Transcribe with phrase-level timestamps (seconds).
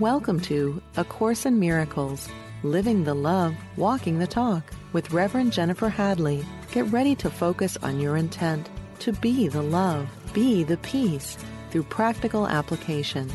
[0.00, 2.28] Welcome to A Course in Miracles
[2.64, 6.44] Living the Love, Walking the Talk with Reverend Jennifer Hadley.
[6.72, 8.68] Get ready to focus on your intent
[8.98, 11.38] to be the love, be the peace
[11.70, 13.30] through practical application.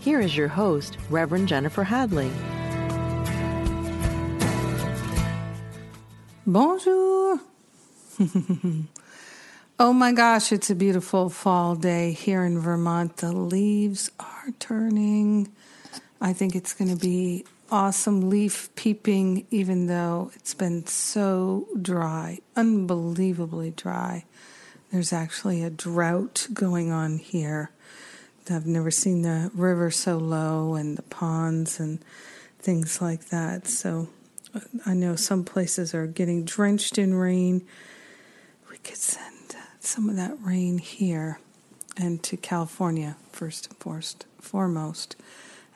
[0.00, 2.30] Here is your host, Reverend Jennifer Hadley.
[6.46, 7.40] Bonjour.
[9.78, 13.16] oh my gosh, it's a beautiful fall day here in Vermont.
[13.16, 15.50] The leaves are turning.
[16.22, 22.38] I think it's going to be awesome leaf peeping, even though it's been so dry,
[22.54, 24.24] unbelievably dry.
[24.92, 27.72] There's actually a drought going on here.
[28.48, 31.98] I've never seen the river so low and the ponds and
[32.60, 33.66] things like that.
[33.66, 34.08] So
[34.54, 37.66] uh, I know some places are getting drenched in rain.
[38.70, 41.40] We could send some of that rain here
[41.96, 45.16] and to California first and foremost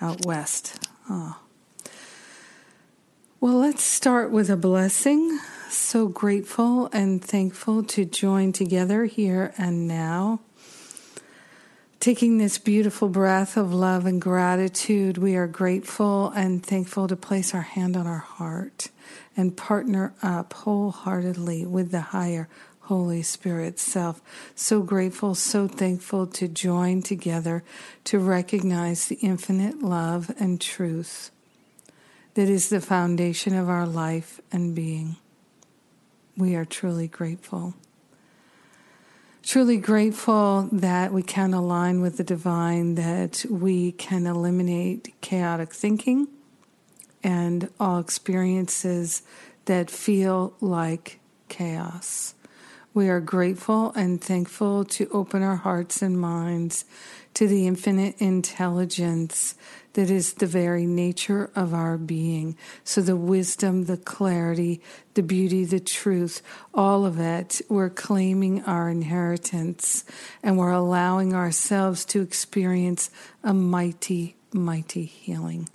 [0.01, 0.89] out west.
[1.09, 1.39] Oh.
[3.41, 5.39] Well, let's start with a blessing.
[5.69, 10.41] So grateful and thankful to join together here and now.
[12.01, 17.55] Taking this beautiful breath of love and gratitude, we are grateful and thankful to place
[17.55, 18.91] our hand on our heart
[19.37, 22.49] and partner up wholeheartedly with the higher
[22.87, 24.21] Holy Spirit self.
[24.55, 27.65] So grateful, so thankful to join together
[28.05, 31.31] to recognize the infinite love and truth
[32.35, 35.17] that is the foundation of our life and being.
[36.37, 37.75] We are truly grateful.
[39.43, 46.29] Truly grateful that we can align with the divine, that we can eliminate chaotic thinking
[47.25, 49.23] and all experiences
[49.65, 52.35] that feel like chaos.
[52.97, 56.87] We are grateful and thankful to open our hearts and minds
[57.35, 59.55] to the infinite intelligence
[59.93, 62.57] that is the very nature of our being.
[62.85, 64.81] So, the wisdom, the clarity,
[65.13, 66.41] the beauty, the truth,
[66.73, 70.07] all of it, we're claiming our inheritance
[70.43, 73.11] and we're allowing ourselves to experience
[73.45, 75.69] a mighty, mighty healing.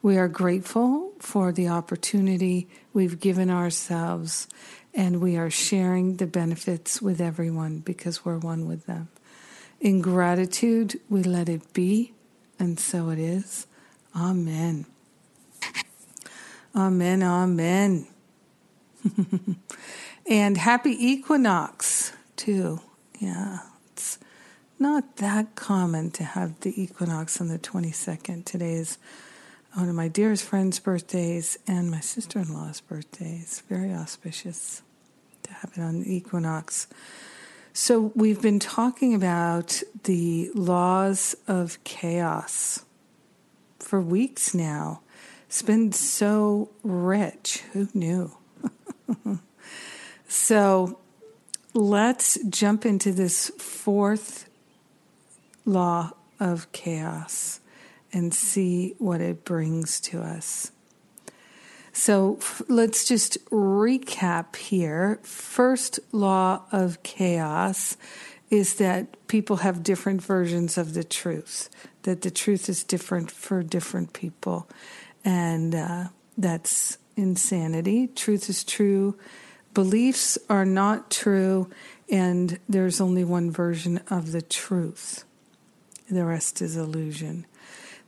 [0.00, 4.46] We are grateful for the opportunity we've given ourselves
[4.98, 9.08] and we are sharing the benefits with everyone because we're one with them.
[9.80, 12.14] In gratitude, we let it be,
[12.58, 13.68] and so it is.
[14.16, 14.86] Amen.
[16.74, 18.08] Amen, amen.
[20.28, 22.80] and happy equinox, too.
[23.20, 23.60] Yeah,
[23.92, 24.18] it's
[24.80, 28.44] not that common to have the equinox on the 22nd.
[28.44, 28.98] Today is
[29.74, 33.62] one of my dearest friend's birthdays and my sister in law's birthdays.
[33.68, 34.82] Very auspicious
[35.64, 36.86] it on the equinox.
[37.72, 42.84] So, we've been talking about the laws of chaos
[43.78, 45.00] for weeks now.
[45.46, 47.62] It's been so rich.
[47.72, 48.36] Who knew?
[50.28, 50.98] so,
[51.72, 54.48] let's jump into this fourth
[55.64, 57.60] law of chaos
[58.12, 60.72] and see what it brings to us.
[61.98, 65.18] So f- let's just recap here.
[65.24, 67.96] First law of chaos
[68.50, 71.68] is that people have different versions of the truth,
[72.04, 74.68] that the truth is different for different people.
[75.24, 76.04] And uh,
[76.38, 78.06] that's insanity.
[78.06, 79.18] Truth is true.
[79.74, 81.68] Beliefs are not true,
[82.08, 85.24] and there's only one version of the truth.
[86.08, 87.44] The rest is illusion.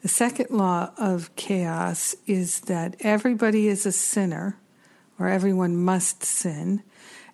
[0.03, 4.57] The second law of chaos is that everybody is a sinner,
[5.19, 6.83] or everyone must sin.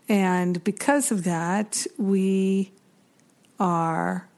[0.08, 2.72] And because of that, we
[3.60, 4.28] are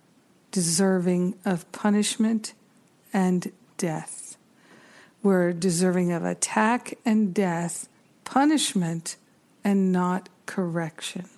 [0.51, 2.53] deserving of punishment
[3.13, 4.37] and death.
[5.23, 7.89] We're deserving of attack and death,
[8.25, 9.17] punishment
[9.65, 11.29] and not correction.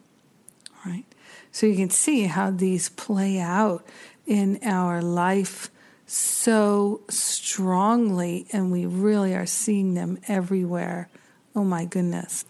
[0.84, 1.04] Right?
[1.52, 3.86] So you can see how these play out
[4.26, 5.70] in our life
[6.12, 11.08] so strongly, and we really are seeing them everywhere.
[11.54, 12.44] Oh my goodness.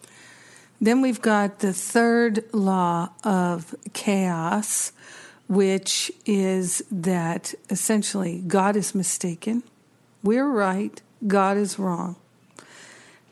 [0.81, 4.93] Then we've got the third law of chaos,
[5.47, 9.63] which is that essentially God is mistaken,
[10.23, 12.17] we're right, God is wrong.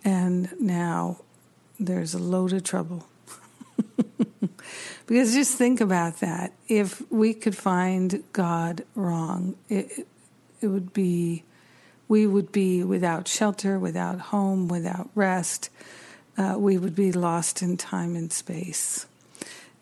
[0.04, 1.22] And now
[1.80, 3.08] there's a load of trouble.
[5.06, 6.52] because just think about that.
[6.68, 10.06] If we could find God wrong, it,
[10.60, 11.44] it would be,
[12.08, 15.70] we would be without shelter, without home, without rest.
[16.36, 19.06] Uh, we would be lost in time and space.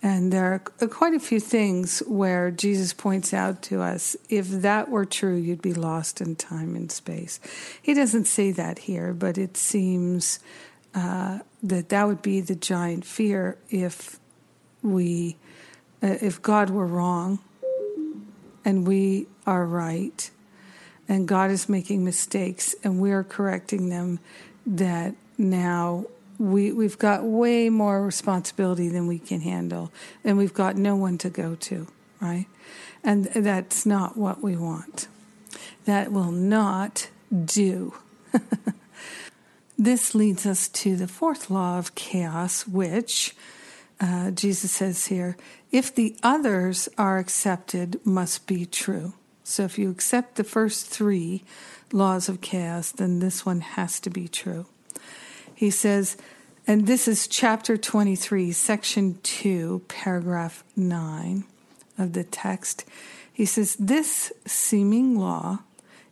[0.02, 4.88] And there are quite a few things where Jesus points out to us if that
[4.88, 7.40] were true, you'd be lost in time and space.
[7.82, 10.38] He doesn't say that here, but it seems
[10.94, 14.20] uh, that that would be the giant fear if
[14.82, 15.36] we,
[16.02, 17.38] uh, if God were wrong
[18.64, 20.30] and we are right,
[21.08, 24.18] and God is making mistakes and we're correcting them,
[24.66, 26.06] that now
[26.38, 29.90] we we've got way more responsibility than we can handle
[30.22, 31.86] and we've got no one to go to
[32.20, 32.46] right?
[33.04, 35.06] And that's not what we want.
[35.84, 37.08] That will not
[37.44, 37.94] do.
[39.78, 43.36] This leads us to the fourth law of chaos which
[44.00, 45.36] uh, jesus says here
[45.70, 49.12] if the others are accepted must be true
[49.46, 51.42] so if you accept the first three
[51.92, 54.66] laws of chaos then this one has to be true
[55.56, 56.18] he says,
[56.66, 61.44] and this is chapter 23, section 2, paragraph 9
[61.96, 62.84] of the text.
[63.32, 65.60] He says, This seeming law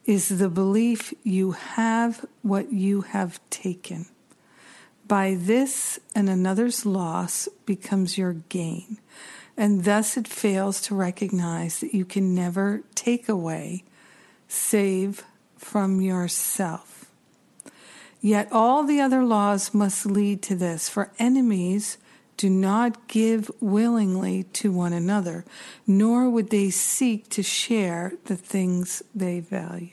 [0.06, 4.06] is the belief you have what you have taken.
[5.06, 8.96] By this and another's loss becomes your gain,
[9.56, 13.84] and thus it fails to recognize that you can never take away,
[14.48, 15.24] save
[15.56, 17.06] from yourself.
[18.20, 21.98] Yet all the other laws must lead to this, for enemies
[22.36, 25.44] do not give willingly to one another,
[25.86, 29.90] nor would they seek to share the things they value.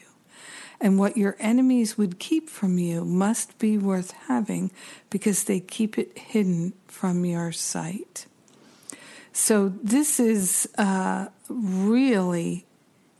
[0.80, 4.72] And what your enemies would keep from you must be worth having
[5.12, 8.26] because they keep it hidden from your sight.
[9.34, 12.66] So, this is uh, really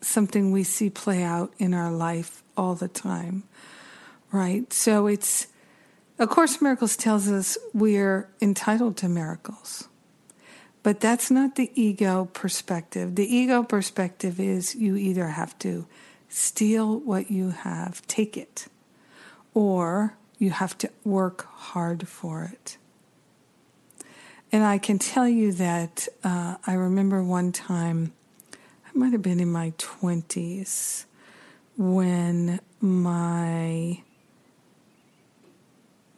[0.02, 3.44] something we see play out in our life all the time
[4.32, 4.72] right?
[4.72, 5.48] So it's,
[6.18, 9.88] A Course Miracles tells us we're entitled to miracles.
[10.84, 13.16] But that's not the ego perspective.
[13.16, 15.86] The ego perspective is you either have to
[16.28, 18.68] steal what you have, take it,
[19.54, 22.78] or you have to work hard for it.
[24.52, 28.14] And I can tell you that uh, I remember one time,
[28.54, 31.06] I might have been in my 20s,
[31.78, 34.04] when my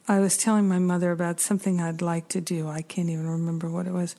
[0.06, 2.68] I was telling my mother about something I'd like to do.
[2.68, 4.16] I can't even remember what it was.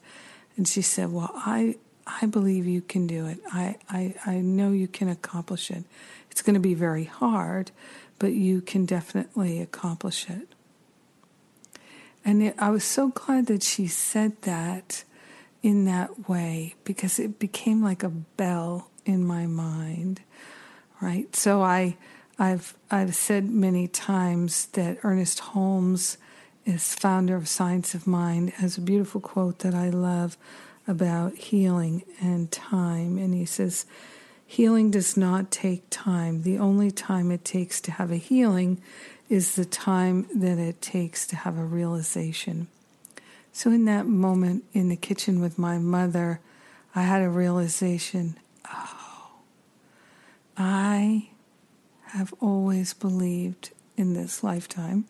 [0.56, 1.76] And she said, Well, I,
[2.06, 3.38] I believe you can do it.
[3.52, 5.84] I, I, I know you can accomplish it.
[6.30, 7.70] It's going to be very hard,
[8.18, 10.55] but you can definitely accomplish it.
[12.26, 15.04] And it, I was so glad that she said that
[15.62, 20.22] in that way because it became like a bell in my mind,
[21.00, 21.34] right?
[21.36, 21.96] So I
[22.36, 26.18] I've I've said many times that Ernest Holmes
[26.64, 30.36] is founder of Science of Mind has a beautiful quote that I love
[30.88, 33.86] about healing and time and he says
[34.44, 38.80] healing does not take time the only time it takes to have a healing
[39.28, 42.68] is the time that it takes to have a realization
[43.52, 46.40] so in that moment in the kitchen with my mother
[46.94, 48.38] I had a realization
[48.70, 49.06] oh
[50.56, 51.28] I
[52.06, 55.06] have always believed in this lifetime,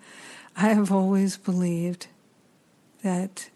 [0.56, 2.08] I have always believed
[3.02, 3.50] that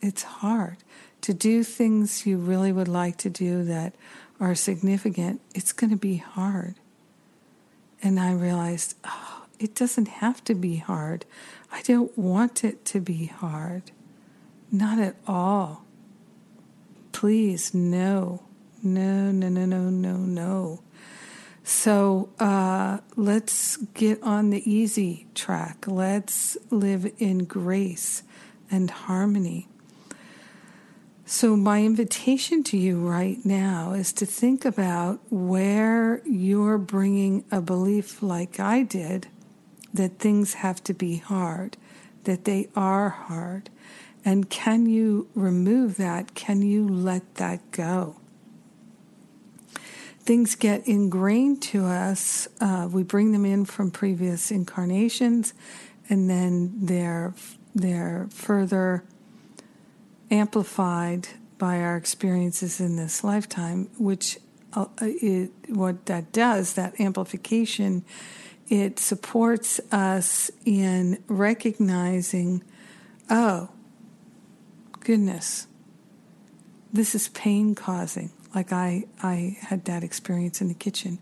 [0.00, 0.78] it's hard
[1.22, 3.94] to do things you really would like to do that
[4.38, 5.40] are significant.
[5.54, 6.76] It's going to be hard.
[8.02, 11.26] And I realized, oh, it doesn't have to be hard.
[11.70, 13.92] I don't want it to be hard.
[14.72, 15.84] Not at all.
[17.12, 18.42] Please, no.
[18.82, 20.80] No, no, no, no, no, no.
[21.62, 25.84] So uh, let's get on the easy track.
[25.86, 28.22] Let's live in grace
[28.70, 29.68] and harmony.
[31.26, 37.60] So, my invitation to you right now is to think about where you're bringing a
[37.60, 39.28] belief like I did
[39.92, 41.76] that things have to be hard,
[42.24, 43.70] that they are hard.
[44.24, 46.34] And can you remove that?
[46.34, 48.16] Can you let that go?
[50.30, 55.54] things get ingrained to us, uh, we bring them in from previous incarnations,
[56.08, 57.34] and then they're
[57.74, 59.02] they're further
[60.30, 61.26] amplified
[61.58, 63.88] by our experiences in this lifetime.
[63.98, 64.38] Which
[64.72, 68.04] uh, it, what that does, that amplification,
[68.70, 72.64] it supports us in recognizing,
[73.28, 73.68] oh,
[75.00, 75.66] goodness,
[76.90, 81.18] this is pain causing like I, I had that experience in the kitchen.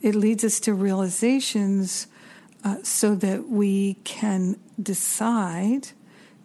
[0.00, 2.06] It leads us to realizations
[2.64, 5.88] uh, so that we can decide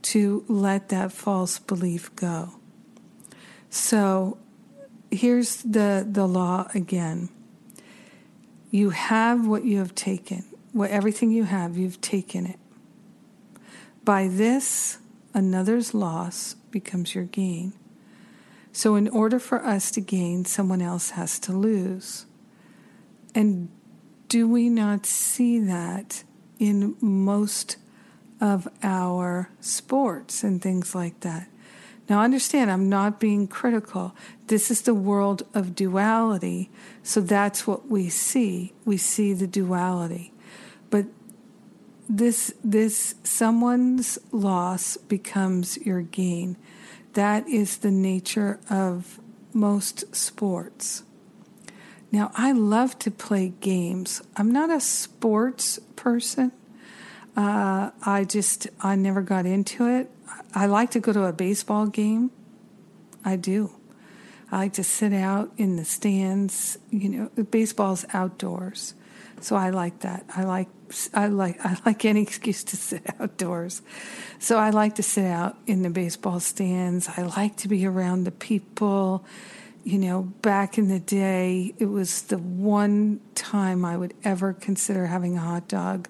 [0.01, 2.55] to let that false belief go.
[3.69, 4.37] So
[5.11, 7.29] here's the, the law again.
[8.75, 10.43] You have what you have taken.
[10.73, 12.59] What everything you have, you've taken it.
[14.03, 14.97] By this,
[15.33, 17.71] another's loss becomes your gain.
[18.73, 22.25] So, in order for us to gain, someone else has to lose.
[23.33, 23.69] And
[24.27, 26.25] do we not see that
[26.59, 27.77] in most
[28.41, 31.47] of our sports and things like that?
[32.07, 34.15] Now, understand, I'm not being critical.
[34.47, 36.69] This is the world of duality.
[37.01, 38.73] So that's what we see.
[38.85, 40.31] We see the duality.
[40.91, 41.07] But
[42.07, 46.57] this, this, someone's loss becomes your gain.
[47.13, 49.19] That is the nature of
[49.51, 51.03] most sports.
[52.11, 54.21] Now, I love to play games.
[54.37, 56.51] I'm not a sports person.
[57.35, 60.11] Uh, I just, I never got into it.
[60.53, 62.31] I like to go to a baseball game.
[63.23, 63.71] I do.
[64.51, 66.77] I like to sit out in the stands.
[66.91, 68.93] You know, baseball's outdoors,
[69.41, 70.25] so I like that.
[70.35, 70.69] I like
[71.13, 73.81] I like I like any excuse to sit outdoors.
[74.39, 77.09] So I like to sit out in the baseball stands.
[77.17, 79.25] I like to be around the people.
[79.83, 85.05] You know, back in the day, it was the one time I would ever consider
[85.05, 86.07] having a hot dog,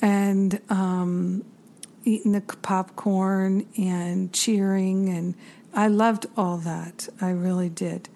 [0.00, 1.44] and um,
[2.04, 5.34] eating the popcorn and cheering, and
[5.74, 7.08] I loved all that.
[7.20, 8.08] I really did.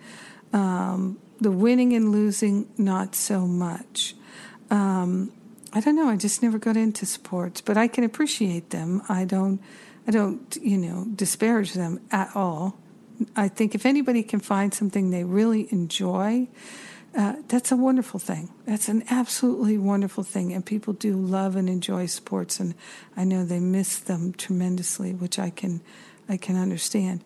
[0.53, 4.15] Um, the winning and losing, not so much.
[4.71, 5.33] Um,
[5.73, 6.09] I don't know.
[6.09, 9.03] I just never got into sports, but I can appreciate them.
[9.09, 9.61] I don't.
[10.09, 12.79] I don't, you know, disparage them at all.
[13.35, 16.47] I think if anybody can find something they really enjoy,
[17.15, 18.51] uh, that's a wonderful thing.
[18.67, 20.53] That's an absolutely wonderful thing.
[20.53, 22.75] And people do love and enjoy sports, and
[23.17, 25.81] I know they miss them tremendously, which I can,
[26.29, 27.23] I can understand.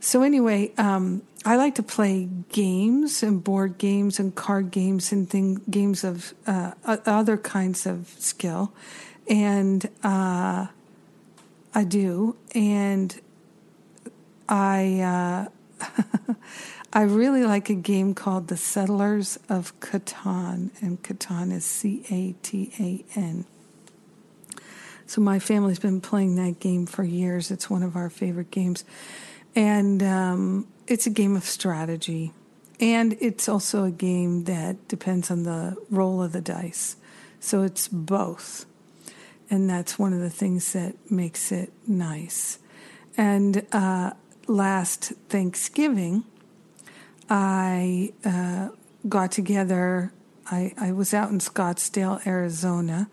[0.00, 5.28] So anyway, um, I like to play games and board games and card games and
[5.28, 8.72] thing, games of uh, other kinds of skill,
[9.28, 10.66] and uh,
[11.74, 13.20] I do, and
[14.48, 15.48] I
[15.80, 16.34] uh,
[16.92, 22.34] I really like a game called The Settlers of Catan, and Catan is C A
[22.42, 23.44] T A N.
[25.06, 27.52] So my family's been playing that game for years.
[27.52, 28.84] It's one of our favorite games,
[29.54, 32.32] and um, it's a game of strategy,
[32.80, 36.96] and it's also a game that depends on the roll of the dice.
[37.38, 38.66] So it's both.
[39.52, 42.60] And that's one of the things that makes it nice.
[43.16, 44.12] And uh,
[44.46, 46.22] last Thanksgiving,
[47.30, 48.70] I uh,
[49.08, 50.12] got together.
[50.46, 53.08] I, I was out in Scottsdale, Arizona,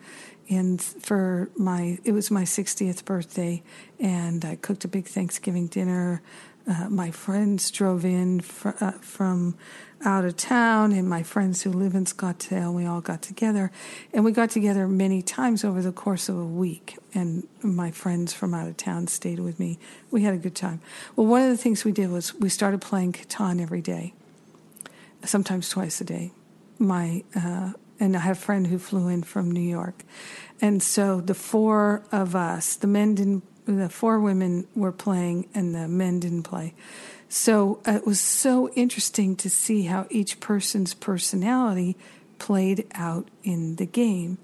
[0.50, 3.62] and for my it was my 60th birthday,
[4.00, 6.20] and I cooked a big Thanksgiving dinner.
[6.68, 9.56] Uh, my friends drove in fr- uh, from
[10.04, 13.70] out of town, and my friends who live in Scottsdale, we all got together.
[14.12, 16.96] And we got together many times over the course of a week.
[17.14, 19.78] And my friends from out of town stayed with me.
[20.10, 20.80] We had a good time.
[21.16, 24.14] Well, one of the things we did was we started playing Catan every day,
[25.24, 26.32] sometimes twice a day.
[26.78, 30.04] My uh, and I have a friend who flew in from New York.
[30.60, 35.74] And so the four of us, the men didn't the four women were playing and
[35.74, 36.74] the men didn't play.
[37.28, 41.96] So uh, it was so interesting to see how each person's personality
[42.38, 44.38] played out in the game.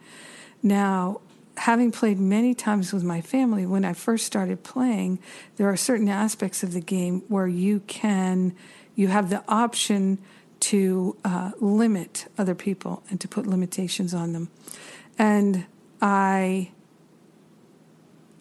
[0.62, 1.20] Now,
[1.56, 5.18] having played many times with my family, when I first started playing,
[5.56, 8.54] there are certain aspects of the game where you can,
[8.94, 10.18] you have the option
[10.60, 14.48] to uh, limit other people and to put limitations on them.
[15.18, 15.66] And
[16.00, 16.70] I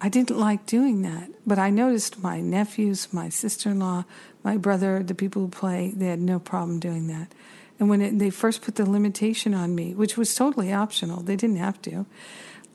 [0.03, 4.03] I didn't like doing that, but I noticed my nephews, my sister in law,
[4.43, 7.33] my brother, the people who play, they had no problem doing that.
[7.79, 11.35] And when it, they first put the limitation on me, which was totally optional, they
[11.35, 12.05] didn't have to,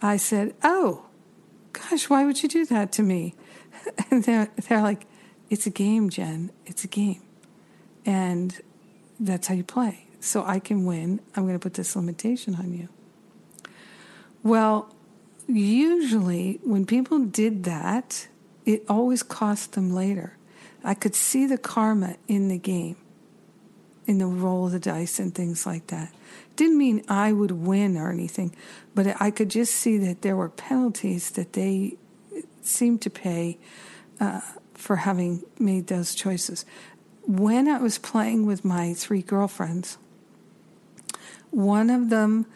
[0.00, 1.06] I said, Oh,
[1.72, 3.34] gosh, why would you do that to me?
[4.10, 5.06] And they're, they're like,
[5.50, 6.50] It's a game, Jen.
[6.66, 7.22] It's a game.
[8.04, 8.60] And
[9.20, 10.06] that's how you play.
[10.20, 11.20] So I can win.
[11.34, 12.88] I'm going to put this limitation on you.
[14.42, 14.94] Well,
[15.46, 18.28] usually when people did that,
[18.64, 20.38] it always cost them later.
[20.85, 22.97] I could see the karma in the game,
[24.06, 26.12] in the roll of the dice and things like that.
[26.56, 28.54] Didn't mean I would win or anything,
[28.94, 31.97] but I could just see that there were penalties that they
[32.62, 33.58] seemed to pay
[34.20, 34.40] uh,
[34.75, 36.64] for having made those choices.
[37.26, 39.99] When I was playing with my three girlfriends,
[41.50, 42.47] one of them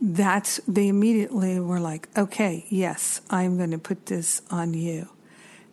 [0.00, 5.08] that's they immediately were like, okay, yes, I'm going to put this on you.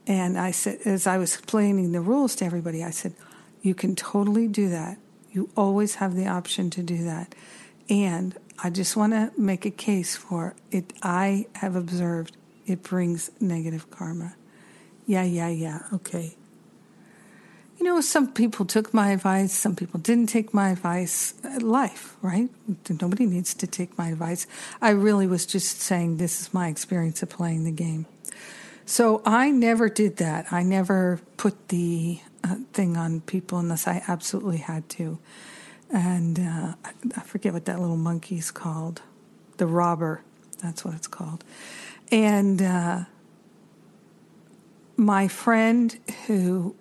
[0.07, 3.13] And I said, as I was explaining the rules to everybody, I said,
[3.61, 4.97] You can totally do that.
[5.31, 7.35] You always have the option to do that.
[7.89, 10.93] And I just want to make a case for it.
[11.03, 14.35] I have observed it brings negative karma.
[15.05, 15.83] Yeah, yeah, yeah.
[15.93, 16.35] Okay.
[17.77, 21.35] You know, some people took my advice, some people didn't take my advice.
[21.61, 22.49] Life, right?
[22.89, 24.47] Nobody needs to take my advice.
[24.81, 28.07] I really was just saying this is my experience of playing the game.
[28.87, 30.51] So I never did that.
[30.53, 35.19] I never put the uh, thing on people unless I absolutely had to.
[35.93, 36.73] And uh,
[37.17, 39.01] I forget what that little monkey's called.
[39.57, 40.21] The robber.
[40.63, 41.43] That's what it's called.
[42.13, 43.03] And uh,
[44.95, 46.73] my friend who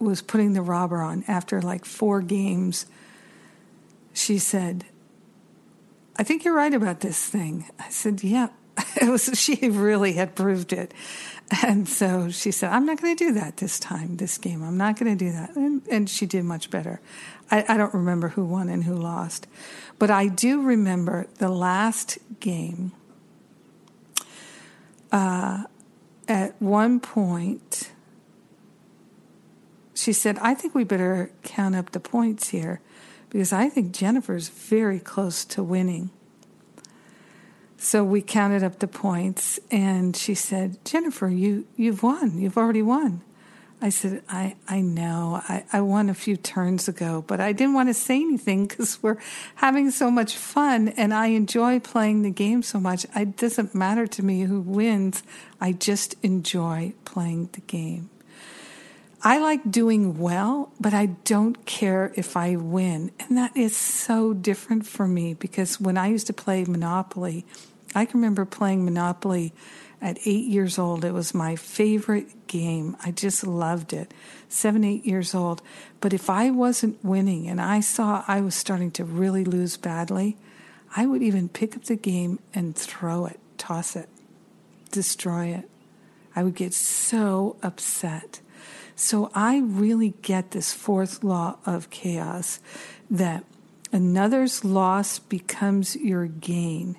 [0.00, 2.86] was putting the robber on after like four games,
[4.12, 4.84] she said,
[6.16, 7.66] I think you're right about this thing.
[7.78, 8.48] I said, Yeah.
[9.00, 10.92] It was she really had proved it.
[11.62, 14.62] And so she said, I'm not going to do that this time, this game.
[14.62, 15.54] I'm not going to do that.
[15.54, 17.00] And, and she did much better.
[17.50, 19.46] I, I don't remember who won and who lost.
[19.98, 22.92] But I do remember the last game.
[25.12, 25.64] Uh,
[26.28, 27.92] at one point,
[29.94, 32.80] she said, I think we better count up the points here
[33.30, 36.10] because I think Jennifer's very close to winning.
[37.78, 42.38] So we counted up the points and she said, Jennifer, you, you've won.
[42.38, 43.22] You've already won.
[43.80, 45.42] I said, I, I know.
[45.48, 49.02] I, I won a few turns ago, but I didn't want to say anything because
[49.02, 49.18] we're
[49.56, 53.04] having so much fun and I enjoy playing the game so much.
[53.14, 55.22] It doesn't matter to me who wins.
[55.60, 58.08] I just enjoy playing the game.
[59.26, 63.10] I like doing well, but I don't care if I win.
[63.18, 67.44] And that is so different for me because when I used to play Monopoly,
[67.92, 69.52] I can remember playing Monopoly
[70.00, 71.04] at eight years old.
[71.04, 72.96] It was my favorite game.
[73.04, 74.14] I just loved it.
[74.48, 75.60] Seven, eight years old.
[76.00, 80.36] But if I wasn't winning and I saw I was starting to really lose badly,
[80.94, 84.08] I would even pick up the game and throw it, toss it,
[84.92, 85.68] destroy it.
[86.36, 88.38] I would get so upset.
[88.96, 92.60] So I really get this fourth law of chaos
[93.10, 93.44] that
[93.92, 96.96] another's loss becomes your gain.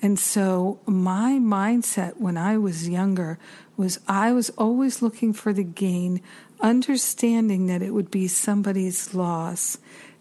[0.00, 3.40] And so my mindset when I was younger
[3.76, 6.22] was I was always looking for the gain,
[6.60, 9.78] understanding that it would be somebody's loss.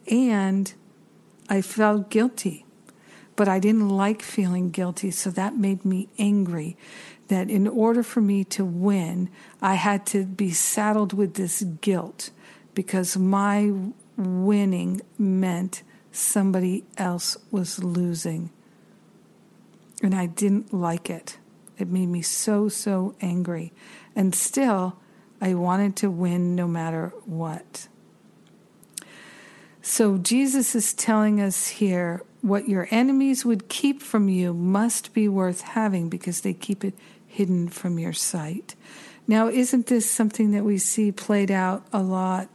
[0.10, 0.74] And
[1.50, 2.66] I felt guilty,
[3.36, 5.12] but I didn't like feeling guilty.
[5.12, 6.78] So that made me angry
[7.32, 9.30] that in order for me to win,
[9.62, 12.30] I had to be saddled with this guilt
[12.76, 13.72] because my
[14.17, 18.52] winning meant somebody else was losing.
[20.04, 21.38] And I didn't like it.
[21.78, 23.72] It made me so, so angry.
[24.13, 24.98] And still,
[25.39, 27.88] I wanted to win no matter what.
[29.82, 35.28] So Jesus is telling us here what your enemies would keep from you must be
[35.28, 36.96] worth having because they keep it
[37.32, 38.76] hidden from your sight.
[39.28, 42.50] Now, isn't this something that we see played out a lot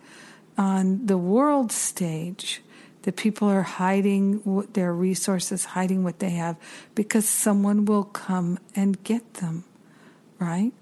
[0.58, 2.62] on the world stage?
[3.02, 6.56] That people are hiding their resources, hiding what they have,
[6.94, 9.64] because someone will come and get them,
[10.40, 10.72] right?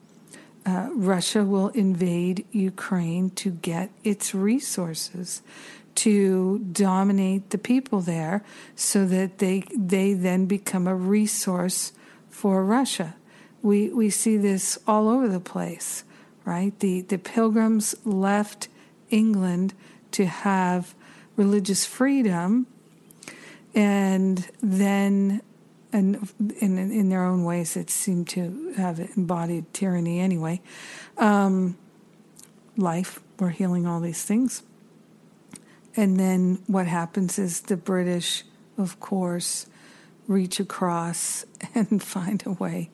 [0.64, 5.42] Uh, Russia will invade Ukraine to get its resources,
[5.96, 8.42] to dominate the people there,
[8.74, 11.92] so that they they then become a resource
[12.30, 13.14] for Russia
[13.64, 16.04] we, we see this all over the place,
[16.44, 16.78] right?
[16.80, 18.68] The, the pilgrims left
[19.08, 19.72] England
[20.12, 20.94] to have
[21.34, 22.66] religious freedom,
[23.74, 25.40] and then,
[25.94, 26.28] and
[26.60, 30.60] in, in their own ways, it seemed to have embodied tyranny anyway.
[31.16, 31.78] Um,
[32.76, 34.62] life, we're healing all these things.
[35.96, 38.44] And then what happens is the British,
[38.76, 39.66] of course,
[40.28, 42.90] reach across and find a way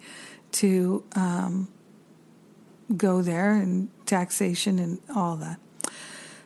[0.52, 1.68] to um,
[2.96, 5.58] go there and taxation and all that.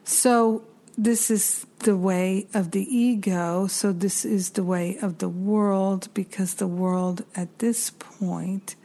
[0.04, 0.64] So,
[0.96, 3.66] this is the way of the ego.
[3.66, 8.76] So, this is the way of the world because the world at this point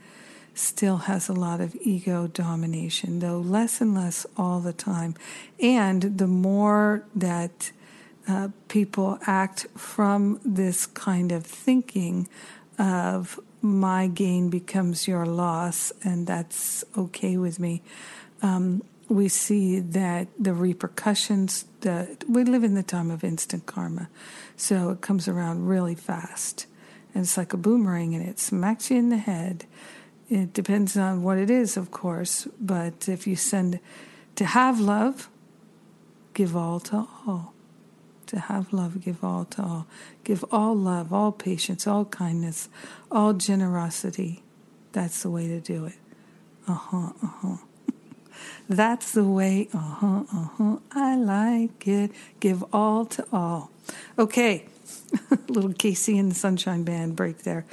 [0.54, 5.16] still has a lot of ego domination, though less and less all the time.
[5.60, 7.72] And the more that
[8.28, 12.28] uh, people act from this kind of thinking
[12.78, 17.82] of my gain becomes your loss, and that's okay with me.
[18.42, 24.10] Um, we see that the repercussions that we live in the time of instant karma,
[24.56, 26.68] so it comes around really fast,
[27.14, 29.66] and it's like a boomerang, and it smacks you in the head.
[30.30, 33.80] It depends on what it is, of course, but if you send
[34.36, 35.30] to have love,
[36.34, 37.54] give all to all.
[38.30, 39.88] To have love, give all to all.
[40.24, 42.70] Give all love, all patience, all kindness,
[43.12, 44.44] all generosity.
[44.92, 45.96] That's the way to do it.
[46.68, 47.58] Uh huh, uh huh.
[48.70, 50.78] That's the way, uh huh, uh huh.
[50.92, 52.12] I like it.
[52.40, 53.72] Give all to all.
[54.20, 54.68] Okay,
[55.48, 57.66] little KC and the Sunshine Band break there.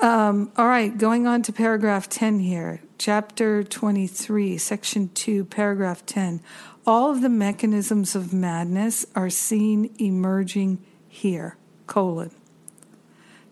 [0.00, 6.42] Um, all right, going on to paragraph 10 here, chapter 23, section 2, paragraph 10.
[6.88, 12.30] All of the mechanisms of madness are seen emerging here, colon.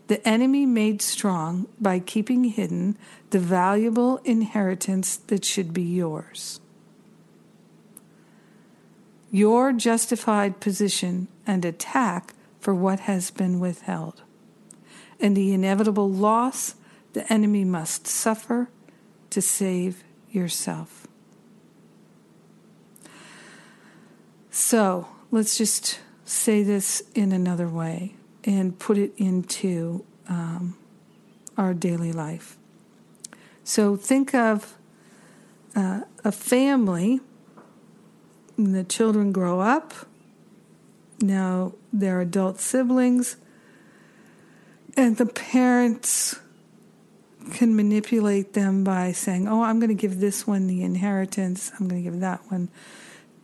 [0.07, 2.96] The enemy made strong by keeping hidden
[3.29, 6.61] the valuable inheritance that should be yours.
[9.31, 14.22] Your justified position and attack for what has been withheld,
[15.20, 16.77] and the inevitable loss
[17.12, 18.70] the enemy must suffer
[19.29, 21.05] to save yourself.
[24.58, 30.78] So let's just say this in another way and put it into um,
[31.58, 32.56] our daily life.
[33.64, 34.78] So think of
[35.76, 37.20] uh, a family,
[38.56, 39.92] the children grow up,
[41.20, 43.36] now they're adult siblings,
[44.96, 46.40] and the parents
[47.52, 51.88] can manipulate them by saying, Oh, I'm going to give this one the inheritance, I'm
[51.88, 52.70] going to give that one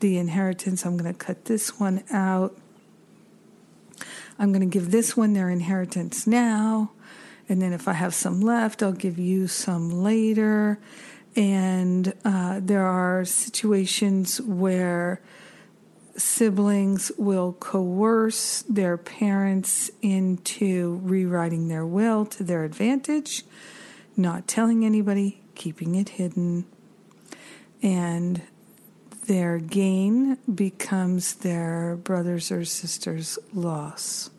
[0.02, 2.58] the inheritance, I'm going to cut this one out.
[4.38, 6.90] I'm going to give this one their inheritance now.
[7.48, 10.78] And then if I have some left, I'll give you some later.
[11.36, 15.22] And uh, there are situations where
[16.16, 23.44] siblings will coerce their parents into rewriting their will to their advantage,
[24.16, 26.66] not telling anybody, keeping it hidden.
[27.82, 28.42] And
[29.26, 34.30] their gain becomes their brothers or sisters' loss,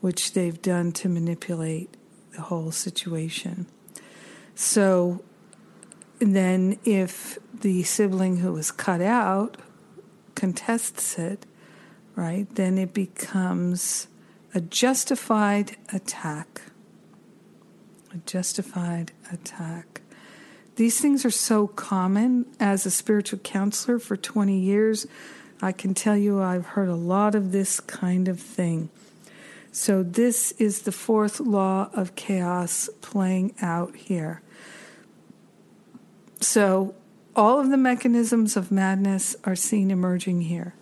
[0.00, 1.96] which they've done to manipulate
[2.34, 3.66] the whole situation.
[4.54, 5.22] So
[6.18, 9.56] then, if the sibling who was cut out
[10.34, 11.46] contests it,
[12.14, 14.08] right, then it becomes
[14.54, 16.62] a justified attack.
[18.12, 20.02] A justified attack.
[20.76, 25.06] These things are so common as a spiritual counselor for 20 years.
[25.62, 28.90] I can tell you I've heard a lot of this kind of thing.
[29.70, 34.40] So, this is the fourth law of chaos playing out here.
[36.40, 36.94] So,
[37.34, 40.74] all of the mechanisms of madness are seen emerging here.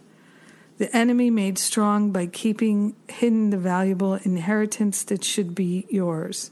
[0.77, 6.51] The enemy made strong by keeping hidden the valuable inheritance that should be yours.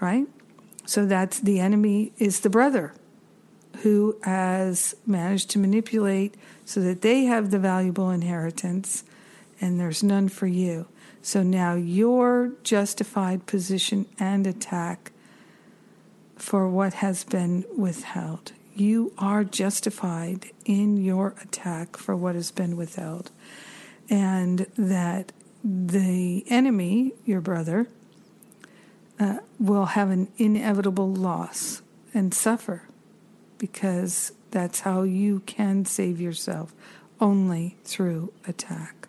[0.00, 0.26] Right?
[0.88, 2.94] So that's the enemy is the brother
[3.82, 9.04] who has managed to manipulate so that they have the valuable inheritance
[9.60, 10.86] and there's none for you.
[11.20, 15.12] So now your justified position and attack
[16.36, 18.52] for what has been withheld.
[18.74, 23.30] You are justified in your attack for what has been withheld.
[24.08, 27.88] And that the enemy, your brother,
[29.18, 31.82] uh, will have an inevitable loss
[32.14, 32.82] and suffer
[33.58, 36.72] because that's how you can save yourself
[37.20, 39.08] only through attack.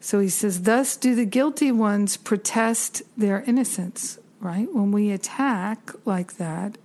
[0.00, 4.72] So he says, Thus do the guilty ones protest their innocence, right?
[4.72, 6.78] When we attack like that,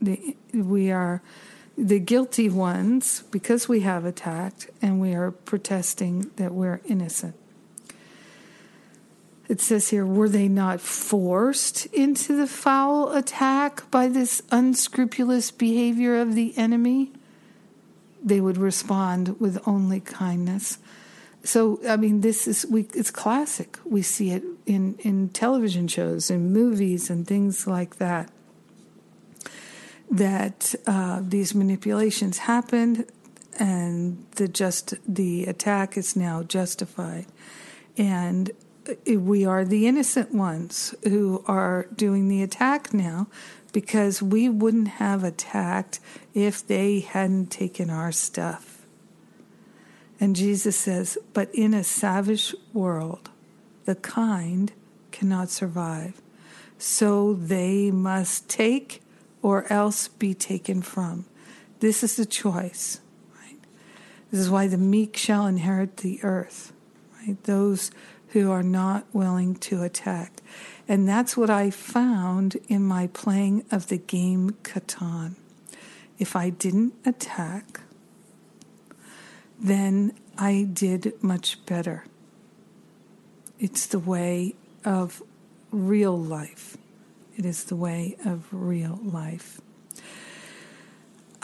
[0.00, 1.22] the, we are
[1.76, 7.34] the guilty ones because we have attacked and we are protesting that we're innocent.
[9.48, 16.18] It says here, were they not forced into the foul attack by this unscrupulous behavior
[16.20, 17.12] of the enemy?
[18.22, 20.78] They would respond with only kindness.
[21.42, 23.78] So, I mean, this is we, it's classic.
[23.84, 28.30] We see it in, in television shows and movies and things like that.
[30.10, 33.10] That uh, these manipulations happened,
[33.58, 37.26] and the just the attack is now justified,
[37.98, 38.50] and
[39.06, 43.28] we are the innocent ones who are doing the attack now
[43.72, 46.00] because we wouldn't have attacked
[46.32, 48.86] if they hadn't taken our stuff.
[50.20, 53.30] And Jesus says, But in a savage world,
[53.84, 54.72] the kind
[55.10, 56.20] cannot survive.
[56.78, 59.02] So they must take
[59.42, 61.26] or else be taken from.
[61.80, 63.00] This is the choice,
[63.38, 63.58] right?
[64.30, 66.72] This is why the meek shall inherit the earth,
[67.18, 67.42] right?
[67.44, 67.90] Those
[68.34, 70.42] who are not willing to attack.
[70.88, 75.36] And that's what I found in my playing of the game Catan.
[76.18, 77.82] If I didn't attack,
[79.56, 82.06] then I did much better.
[83.60, 85.22] It's the way of
[85.70, 86.76] real life.
[87.36, 89.60] It is the way of real life.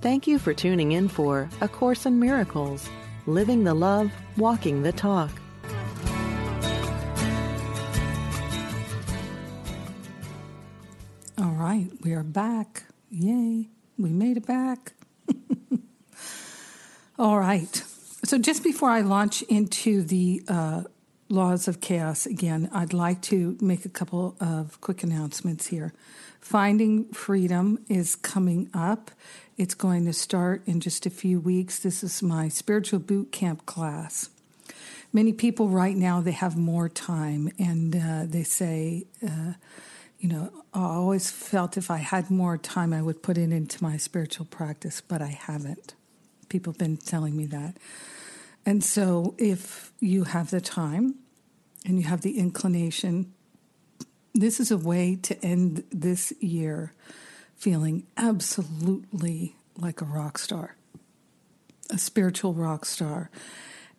[0.02, 2.90] Thank you for tuning in for A Course in Miracles,
[3.26, 5.39] living the love, walking the talk.
[11.80, 12.84] Right, we are back.
[13.10, 14.92] Yay, we made it back.
[17.18, 17.82] All right.
[18.24, 20.82] So, just before I launch into the uh,
[21.28, 25.92] laws of chaos again, I'd like to make a couple of quick announcements here.
[26.40, 29.10] Finding Freedom is coming up.
[29.56, 31.78] It's going to start in just a few weeks.
[31.78, 34.30] This is my spiritual boot camp class.
[35.12, 39.54] Many people right now they have more time, and uh, they say, uh,
[40.20, 43.82] you know, I always felt if I had more time, I would put it into
[43.82, 45.94] my spiritual practice, but I haven't.
[46.50, 47.78] People have been telling me that.
[48.66, 51.14] And so, if you have the time
[51.86, 53.32] and you have the inclination,
[54.34, 56.92] this is a way to end this year
[57.56, 60.76] feeling absolutely like a rock star,
[61.88, 63.30] a spiritual rock star.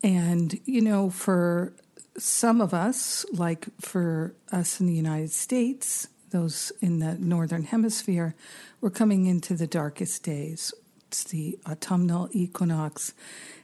[0.04, 1.74] And, you know, for
[2.18, 8.36] some of us, like for us in the United States, those in the northern hemisphere,
[8.80, 10.74] we're coming into the darkest days.
[11.08, 13.14] It's the autumnal equinox,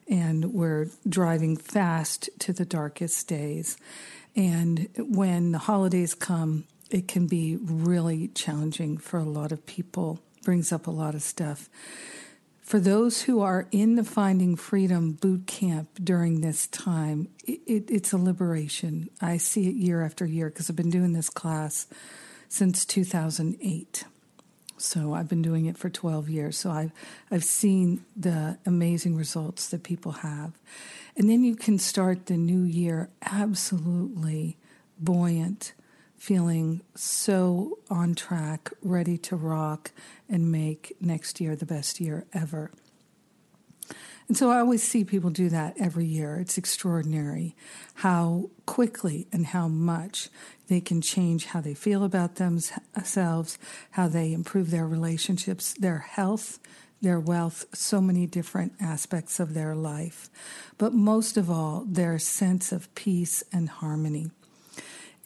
[0.08, 3.78] and we're driving fast to the darkest days.
[4.36, 10.20] And when the holidays come, it can be really challenging for a lot of people,
[10.44, 11.70] brings up a lot of stuff.
[12.62, 17.90] For those who are in the Finding Freedom boot camp during this time, it, it,
[17.90, 19.10] it's a liberation.
[19.22, 21.88] I see it year after year because I've been doing this class
[22.50, 24.06] since 2008.
[24.78, 26.58] So I've been doing it for 12 years.
[26.58, 26.92] So I've,
[27.32, 30.54] I've seen the amazing results that people have.
[31.16, 34.58] And then you can start the new year absolutely
[35.00, 35.74] buoyant,
[36.16, 39.92] feeling so on track, ready to rock
[40.30, 42.72] and make next year the best year ever.
[44.28, 46.36] And so I always see people do that every year.
[46.36, 47.56] It's extraordinary
[47.96, 50.30] how quickly and how much
[50.68, 53.58] they can change how they feel about themselves,
[53.92, 56.60] how they improve their relationships, their health,
[57.02, 60.30] their wealth, so many different aspects of their life.
[60.78, 64.32] But most of all, their sense of peace and harmony.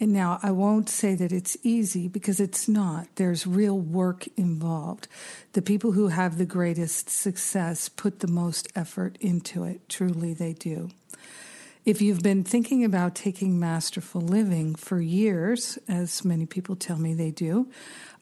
[0.02, 3.08] And now I won't say that it's easy because it's not.
[3.18, 5.08] There's real work involved.
[5.54, 9.88] The people who have the greatest success put the most effort into it.
[9.88, 10.90] Truly, they do.
[11.86, 17.14] If you've been thinking about taking masterful living for years, as many people tell me
[17.14, 17.70] they do,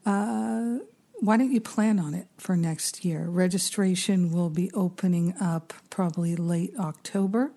[0.06, 0.80] uh,
[1.22, 3.30] why don't you plan on it for next year?
[3.30, 7.54] Registration will be opening up probably late October.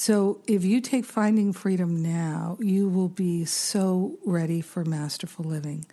[0.00, 5.86] So, if you take Finding Freedom now, you will be so ready for Masterful Living.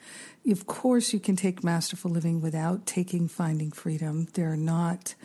[0.48, 4.28] Of course, you can take Masterful Living without taking Finding Freedom.
[4.34, 5.16] They're not,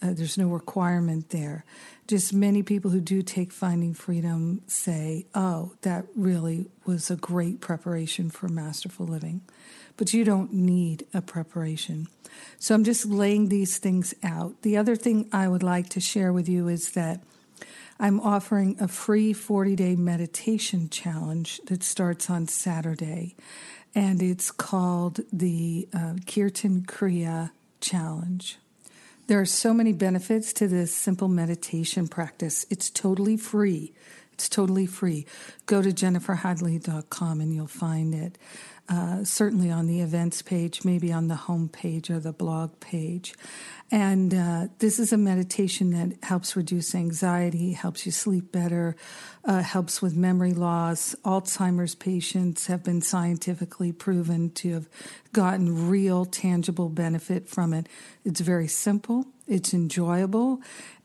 [0.00, 1.66] uh, there's no requirement there.
[2.08, 7.60] Just many people who do take Finding Freedom say, oh, that really was a great
[7.60, 9.42] preparation for Masterful Living.
[9.98, 12.06] But you don't need a preparation.
[12.58, 14.62] So, I'm just laying these things out.
[14.62, 17.20] The other thing I would like to share with you is that
[18.02, 23.36] I'm offering a free 40 day meditation challenge that starts on Saturday,
[23.94, 28.58] and it's called the uh, Kirtan Kriya Challenge.
[29.28, 32.66] There are so many benefits to this simple meditation practice.
[32.70, 33.94] It's totally free.
[34.42, 35.24] It's totally free.
[35.66, 38.38] Go to jenniferhadley.com and you'll find it.
[38.88, 43.34] Uh, certainly on the events page, maybe on the home page or the blog page.
[43.92, 48.96] And uh, this is a meditation that helps reduce anxiety, helps you sleep better,
[49.44, 51.14] uh, helps with memory loss.
[51.24, 54.88] Alzheimer's patients have been scientifically proven to have
[55.32, 57.88] gotten real, tangible benefit from it.
[58.24, 60.60] It's very simple, it's enjoyable,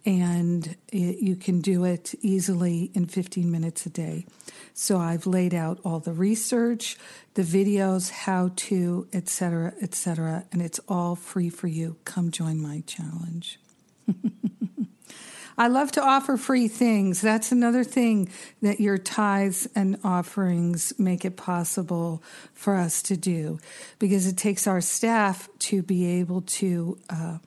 [0.08, 4.26] and it, you can do it easily in 15 minutes a day.
[4.74, 6.98] So I've laid out all the research,
[7.34, 11.98] the videos, how to, etc., etc., and it's all free for you.
[12.06, 13.60] Come join my challenge.
[15.58, 17.20] I love to offer free things.
[17.20, 18.30] That's another thing
[18.62, 23.60] that your tithes and offerings make it possible for us to do
[24.00, 27.39] because it takes our staff to be able to uh,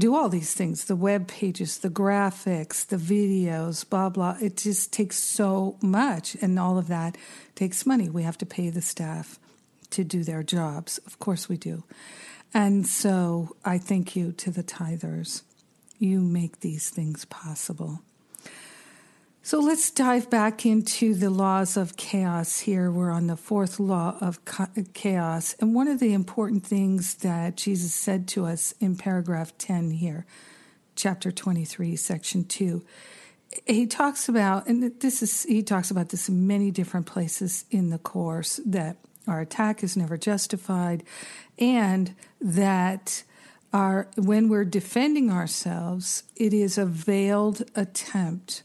[0.00, 4.36] do all these things the web pages, the graphics, the videos, blah, blah.
[4.40, 7.16] It just takes so much, and all of that
[7.54, 8.08] takes money.
[8.08, 9.38] We have to pay the staff
[9.90, 10.98] to do their jobs.
[11.06, 11.84] Of course, we do.
[12.52, 15.42] And so I thank you to the tithers.
[15.98, 18.00] You make these things possible.
[19.42, 22.90] So let's dive back into the laws of chaos here.
[22.90, 24.38] We're on the fourth law of
[24.92, 25.54] chaos.
[25.58, 30.26] And one of the important things that Jesus said to us in paragraph 10 here,
[30.94, 32.84] chapter 23, section 2,
[33.66, 37.88] he talks about, and this is, he talks about this in many different places in
[37.88, 41.02] the course, that our attack is never justified
[41.58, 43.22] and that
[43.72, 48.64] our, when we're defending ourselves, it is a veiled attempt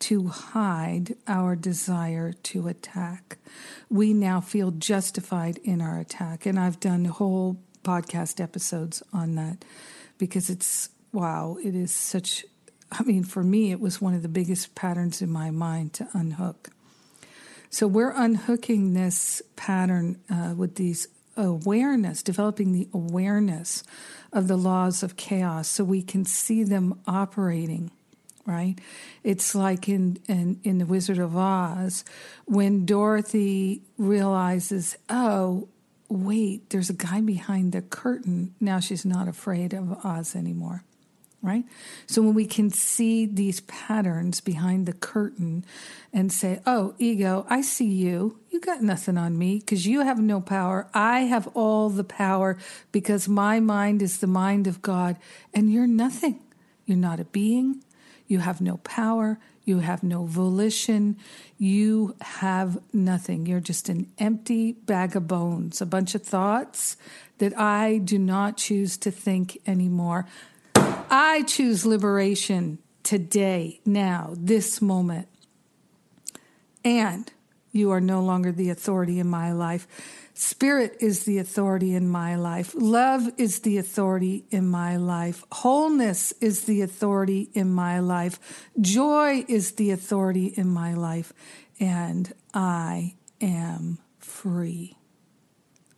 [0.00, 3.38] to hide our desire to attack.
[3.90, 6.46] We now feel justified in our attack.
[6.46, 9.64] And I've done whole podcast episodes on that
[10.18, 12.44] because it's, wow, it is such,
[12.92, 16.08] I mean, for me, it was one of the biggest patterns in my mind to
[16.12, 16.70] unhook.
[17.70, 23.84] So we're unhooking this pattern uh, with these awareness, developing the awareness
[24.32, 27.90] of the laws of chaos so we can see them operating
[28.48, 28.78] right?
[29.22, 32.02] It's like in, in, in The Wizard of Oz
[32.46, 35.68] when Dorothy realizes, oh,
[36.08, 38.54] wait, there's a guy behind the curtain.
[38.58, 40.82] Now she's not afraid of Oz anymore,
[41.42, 41.64] right?
[42.06, 45.66] So when we can see these patterns behind the curtain
[46.10, 48.38] and say, oh, ego, I see you.
[48.48, 50.88] You got nothing on me because you have no power.
[50.94, 52.56] I have all the power
[52.92, 55.18] because my mind is the mind of God
[55.52, 56.40] and you're nothing.
[56.86, 57.82] You're not a being.
[58.28, 59.40] You have no power.
[59.64, 61.16] You have no volition.
[61.56, 63.46] You have nothing.
[63.46, 66.96] You're just an empty bag of bones, a bunch of thoughts
[67.38, 70.26] that I do not choose to think anymore.
[71.10, 75.28] I choose liberation today, now, this moment.
[76.84, 77.30] And
[77.78, 79.86] you are no longer the authority in my life.
[80.34, 82.74] Spirit is the authority in my life.
[82.76, 85.44] Love is the authority in my life.
[85.50, 88.68] Wholeness is the authority in my life.
[88.80, 91.32] Joy is the authority in my life.
[91.80, 94.96] And I am free.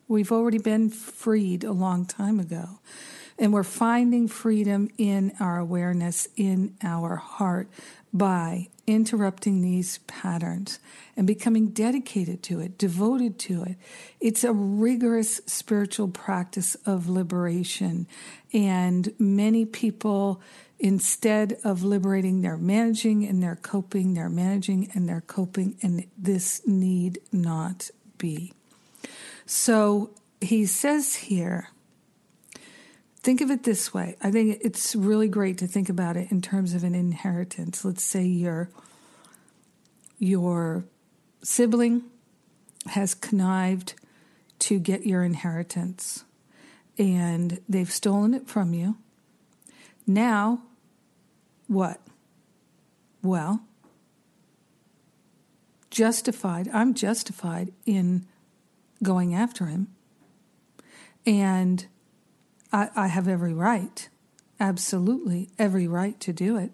[0.08, 2.80] We've already been freed a long time ago.
[3.38, 7.68] And we're finding freedom in our awareness, in our heart,
[8.12, 10.78] by interrupting these patterns
[11.16, 13.76] and becoming dedicated to it, devoted to it.
[14.20, 18.06] It's a rigorous spiritual practice of liberation.
[18.52, 20.40] And many people,
[20.78, 26.66] instead of liberating, they're managing and they're coping, they're managing and they're coping, and this
[26.66, 28.52] need not be.
[29.46, 31.68] So he says here,
[33.22, 34.16] think of it this way.
[34.22, 37.84] I think it's really great to think about it in terms of an inheritance.
[37.84, 38.70] Let's say your
[40.18, 40.84] your
[41.42, 42.02] sibling
[42.86, 43.94] has connived
[44.58, 46.24] to get your inheritance
[46.98, 48.96] and they've stolen it from you.
[50.06, 50.62] Now,
[51.66, 52.00] what?
[53.22, 53.62] Well,
[55.90, 58.26] justified, I'm justified in
[59.02, 59.88] going after him.
[61.26, 61.86] And
[62.72, 64.08] I, I have every right,
[64.58, 66.72] absolutely every right to do it.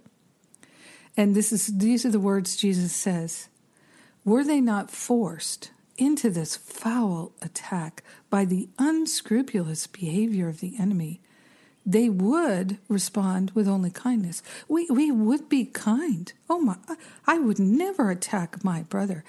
[1.16, 3.48] And this is these are the words Jesus says.
[4.24, 11.20] Were they not forced into this foul attack by the unscrupulous behavior of the enemy,
[11.84, 14.42] they would respond with only kindness.
[14.68, 16.32] We, we would be kind.
[16.50, 16.76] Oh my,
[17.26, 19.24] I would never attack my brother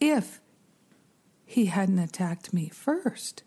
[0.00, 0.40] if
[1.46, 3.42] he hadn't attacked me first.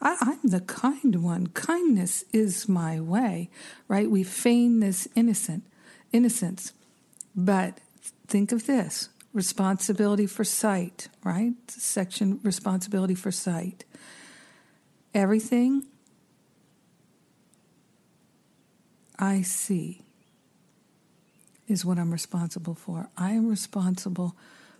[0.00, 1.48] I, I'm the kind one.
[1.48, 3.50] Kindness is my way,
[3.88, 4.10] right?
[4.10, 5.64] We feign this innocent
[6.12, 6.72] innocence.
[7.34, 7.78] But
[8.26, 11.54] think of this responsibility for sight, right?
[11.68, 13.84] Section responsibility for sight.
[15.14, 15.84] Everything
[19.18, 20.02] I see
[21.68, 23.08] is what I'm responsible for.
[23.16, 24.34] I am responsible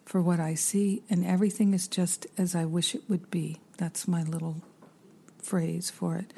[0.05, 3.61] for what I see, and everything is just as I wish it would be.
[3.77, 4.63] That's my little
[5.51, 6.33] phrase for it,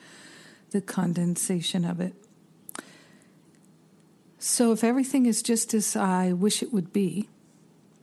[0.70, 2.14] the condensation of it.
[4.38, 7.28] So, if everything is just as I wish it would be,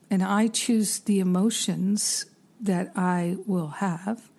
[0.10, 2.26] and I choose the emotions
[2.62, 4.30] that I will have,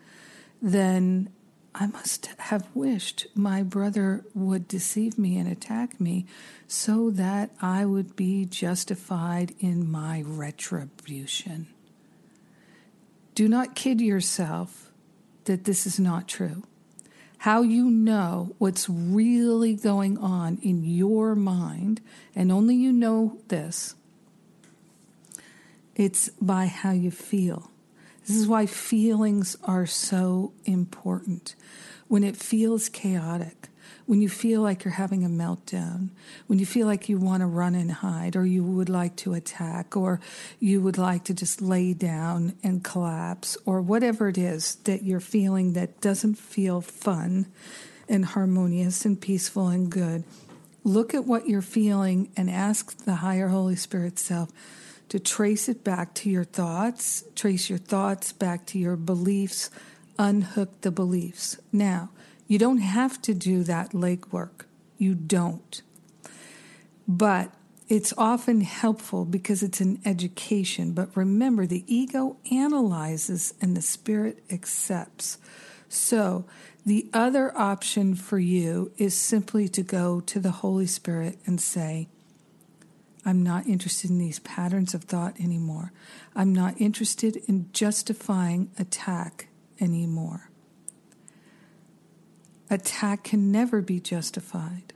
[0.62, 1.30] then
[1.74, 6.26] I must have wished my brother would deceive me and attack me
[6.68, 11.66] so that I would be justified in my retribution.
[13.34, 14.89] Do not kid yourself
[15.50, 16.62] that this is not true.
[17.38, 22.00] How you know what's really going on in your mind,
[22.36, 23.96] and only you know this,
[25.96, 27.72] it's by how you feel.
[28.24, 31.56] This is why feelings are so important.
[32.06, 33.59] When it feels chaotic,
[34.06, 36.08] when you feel like you're having a meltdown,
[36.46, 39.34] when you feel like you want to run and hide, or you would like to
[39.34, 40.20] attack, or
[40.58, 45.20] you would like to just lay down and collapse, or whatever it is that you're
[45.20, 47.46] feeling that doesn't feel fun
[48.08, 50.24] and harmonious and peaceful and good,
[50.82, 54.50] look at what you're feeling and ask the higher Holy Spirit self
[55.08, 59.70] to trace it back to your thoughts, trace your thoughts back to your beliefs,
[60.18, 61.56] unhook the beliefs.
[61.72, 62.10] Now,
[62.50, 64.64] you don't have to do that legwork.
[64.98, 65.82] You don't.
[67.06, 67.54] But
[67.88, 70.90] it's often helpful because it's an education.
[70.90, 75.38] But remember, the ego analyzes and the spirit accepts.
[75.88, 76.44] So,
[76.84, 82.08] the other option for you is simply to go to the Holy Spirit and say,
[83.24, 85.92] I'm not interested in these patterns of thought anymore.
[86.34, 89.46] I'm not interested in justifying attack
[89.80, 90.49] anymore.
[92.70, 94.92] Attack can never be justified.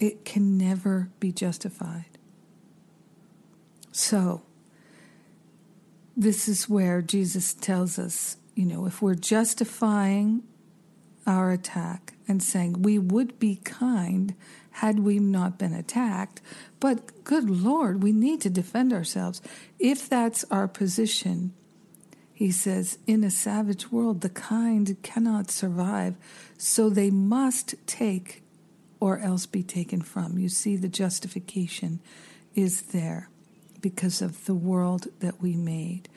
[0.00, 2.18] It can never be justified.
[3.92, 4.42] So,
[6.16, 10.42] this is where Jesus tells us, you know, if we're justifying
[11.26, 14.34] our attack and saying we would be kind
[14.72, 16.40] had we not been attacked.
[16.80, 19.40] But good Lord, we need to defend ourselves.
[19.78, 21.52] If that's our position,
[22.32, 26.16] he says, in a savage world, the kind cannot survive,
[26.64, 28.40] so they must take
[29.00, 30.38] or else be taken from.
[30.38, 31.98] You see, the justification
[32.54, 33.28] is there
[33.80, 36.08] because of the world that we made.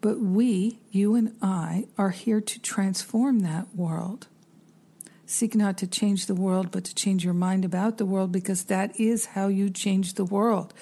[0.00, 4.28] But we, you and I, are here to transform that world.
[5.26, 8.62] Seek not to change the world, but to change your mind about the world, because
[8.66, 10.72] that is how you change the world.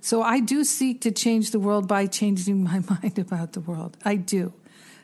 [0.00, 3.98] So I do seek to change the world by changing my mind about the world.
[4.06, 4.54] I do.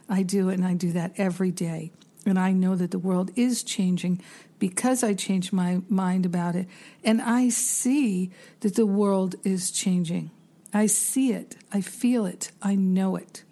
[0.08, 1.92] I do, and I do that every day.
[2.30, 4.22] And I know that the world is changing
[4.60, 6.68] because I changed my mind about it.
[7.02, 10.30] And I see that the world is changing.
[10.72, 11.56] I see it.
[11.72, 12.52] I feel it.
[12.62, 13.42] I know it.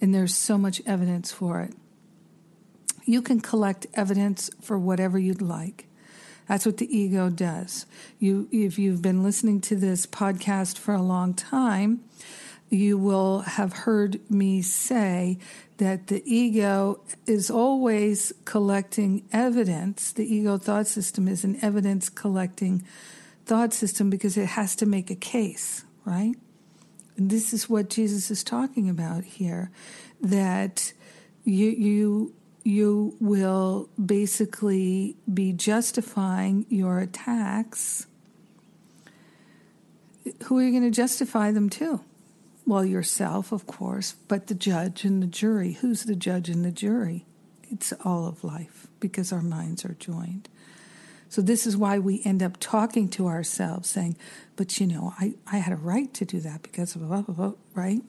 [0.00, 1.74] And there's so much evidence for it.
[3.06, 5.86] You can collect evidence for whatever you'd like.
[6.48, 7.86] That's what the ego does.
[8.18, 12.04] You, if you've been listening to this podcast for a long time,
[12.68, 15.38] you will have heard me say
[15.80, 20.12] that the ego is always collecting evidence.
[20.12, 22.84] The ego thought system is an evidence collecting
[23.46, 26.34] thought system because it has to make a case, right?
[27.16, 29.70] And this is what Jesus is talking about here
[30.20, 30.92] that
[31.44, 38.06] you you you will basically be justifying your attacks.
[40.44, 42.04] Who are you going to justify them to?
[42.70, 45.72] Well, yourself, of course, but the judge and the jury.
[45.72, 47.26] Who's the judge and the jury?
[47.68, 50.48] It's all of life because our minds are joined.
[51.28, 54.16] So, this is why we end up talking to ourselves saying,
[54.54, 57.34] But you know, I, I had a right to do that because of blah, blah,
[57.34, 58.02] blah, right?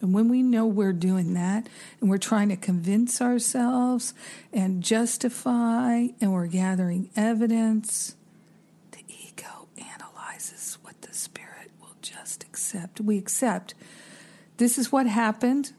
[0.00, 1.68] And when we know we're doing that
[2.00, 4.14] and we're trying to convince ourselves
[4.52, 8.16] and justify and we're gathering evidence,
[8.90, 13.00] the ego analyzes what the spirit will just accept.
[13.00, 13.74] We accept
[14.58, 15.72] this is what happened.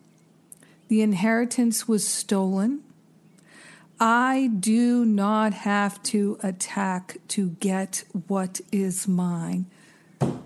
[0.87, 2.81] The inheritance was stolen.
[3.99, 9.67] I do not have to attack to get what is mine.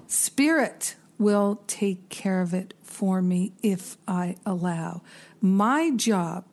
[0.07, 5.03] Spirit will take care of it for me if I allow.
[5.39, 6.45] My job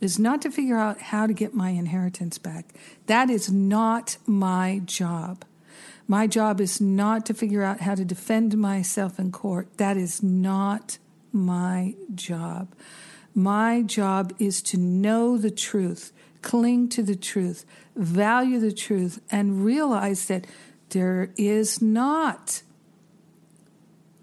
[0.00, 2.74] is not to figure out how to get my inheritance back.
[3.06, 5.44] That is not my job.
[6.06, 9.78] My job is not to figure out how to defend myself in court.
[9.78, 10.98] That is not
[11.34, 12.74] my job.
[13.34, 17.64] My job is to know the truth, cling to the truth,
[17.96, 20.46] value the truth, and realize that
[20.90, 22.62] there is not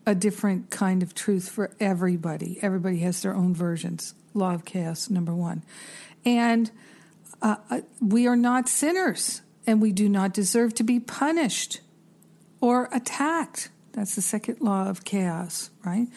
[0.06, 2.58] a different kind of truth for everybody.
[2.62, 4.14] Everybody has their own versions.
[4.34, 5.64] Law of chaos, number one.
[6.24, 6.72] And
[7.42, 11.82] uh, uh we are not sinners, and we do not deserve to be punished
[12.62, 13.70] or attacked.
[13.92, 16.08] That's the second law of chaos, right?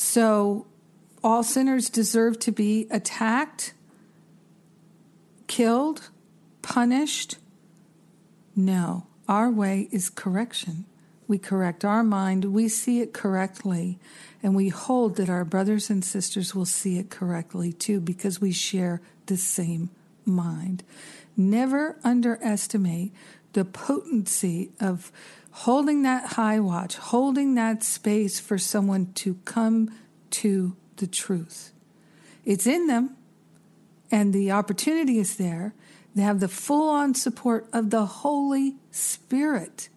[0.00, 0.64] So
[1.24, 3.74] all sinners deserve to be attacked,
[5.48, 6.10] killed,
[6.62, 7.36] punished.
[8.54, 10.84] No, our way is correction.
[11.26, 13.98] We correct our mind, we see it correctly,
[14.40, 18.52] and we hold that our brothers and sisters will see it correctly too because we
[18.52, 19.90] share the same
[20.24, 20.84] mind.
[21.36, 23.12] Never underestimate
[23.52, 25.10] the potency of
[25.50, 29.90] holding that high watch, holding that space for someone to come
[30.30, 31.72] to the truth.
[32.44, 33.16] It's in them,
[34.10, 35.74] and the opportunity is there.
[36.14, 39.88] They have the full on support of the Holy Spirit.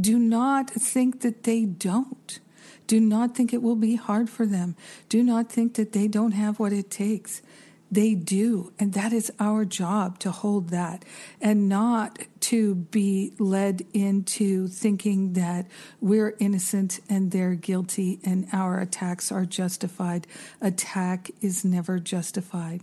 [0.00, 2.40] Do not think that they don't.
[2.86, 4.76] Do not think it will be hard for them.
[5.08, 7.42] Do not think that they don't have what it takes.
[7.90, 8.72] They do.
[8.78, 11.04] And that is our job to hold that
[11.40, 15.66] and not to be led into thinking that
[16.00, 20.26] we're innocent and they're guilty and our attacks are justified.
[20.60, 22.82] Attack is never justified.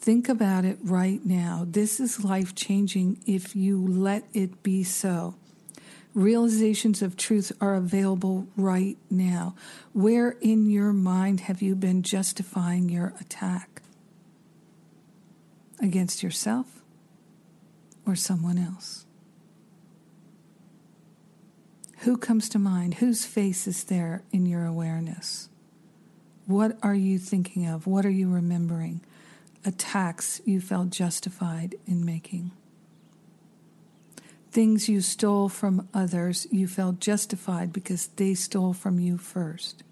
[0.00, 1.66] Think about it right now.
[1.68, 5.34] This is life changing if you let it be so.
[6.14, 9.54] Realizations of truth are available right now.
[9.92, 13.82] Where in your mind have you been justifying your attack?
[15.82, 16.82] Against yourself
[18.06, 19.06] or someone else?
[22.00, 22.94] Who comes to mind?
[22.94, 25.50] Whose face is there in your awareness?
[26.46, 27.86] What are you thinking of?
[27.86, 29.02] What are you remembering?
[29.64, 32.52] Attacks you felt justified in making.
[34.50, 39.82] Things you stole from others you felt justified because they stole from you first.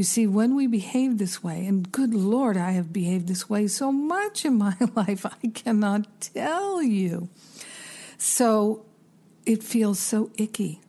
[0.00, 3.66] You see, when we behave this way, and good Lord, I have behaved this way
[3.66, 7.28] so much in my life, I cannot tell you.
[8.16, 8.86] So
[9.44, 10.80] it feels so icky,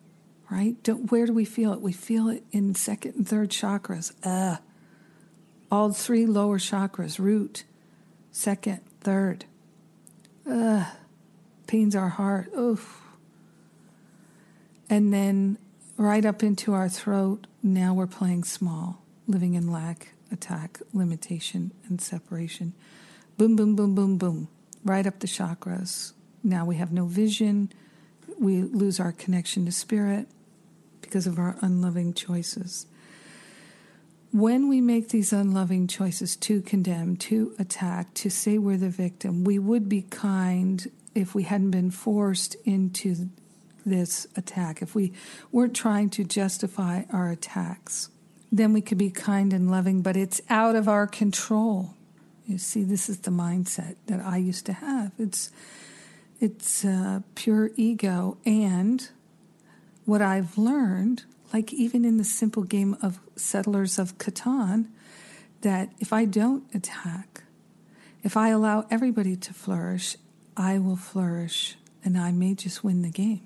[0.50, 0.82] right?
[0.84, 1.82] Don't, where do we feel it?
[1.82, 4.14] We feel it in second and third chakras.
[4.24, 4.60] Ugh.
[5.70, 7.66] all three lower chakras root,
[8.32, 9.44] second, third.
[10.50, 10.88] Ugh.
[11.68, 12.50] pains our heart.
[12.58, 13.02] Oof.
[14.90, 15.58] And then
[15.98, 19.01] right up into our throat, now we're playing small
[19.32, 22.74] living in lack, attack, limitation, and separation.
[23.38, 24.48] Boom, boom, boom, boom, boom.
[24.84, 26.14] Right up the chakras.
[26.44, 27.72] Now we have no vision.
[28.40, 30.28] We lose our connection to spirit
[31.02, 32.88] because of our unloving choices.
[34.32, 39.44] When we make these unloving choices to condemn, to attack, to say we're the victim,
[39.44, 43.30] we would be kind if we hadn't been forced into
[43.86, 45.12] this attack, if we
[45.52, 48.10] weren't trying to justify our attacks
[48.52, 51.94] then we could be kind and loving, but it's out of our control.
[52.46, 55.12] You see, this is the mindset that I used to have.
[55.18, 55.52] It's
[56.40, 59.08] it's uh, pure ego, and
[60.06, 61.24] what I've learned,
[61.54, 64.88] like even in the simple game of Settlers of Catan,
[65.62, 67.44] that if I don't attack,
[68.24, 70.18] if I allow everybody to flourish,
[70.58, 73.46] I will flourish, and I may just win the game.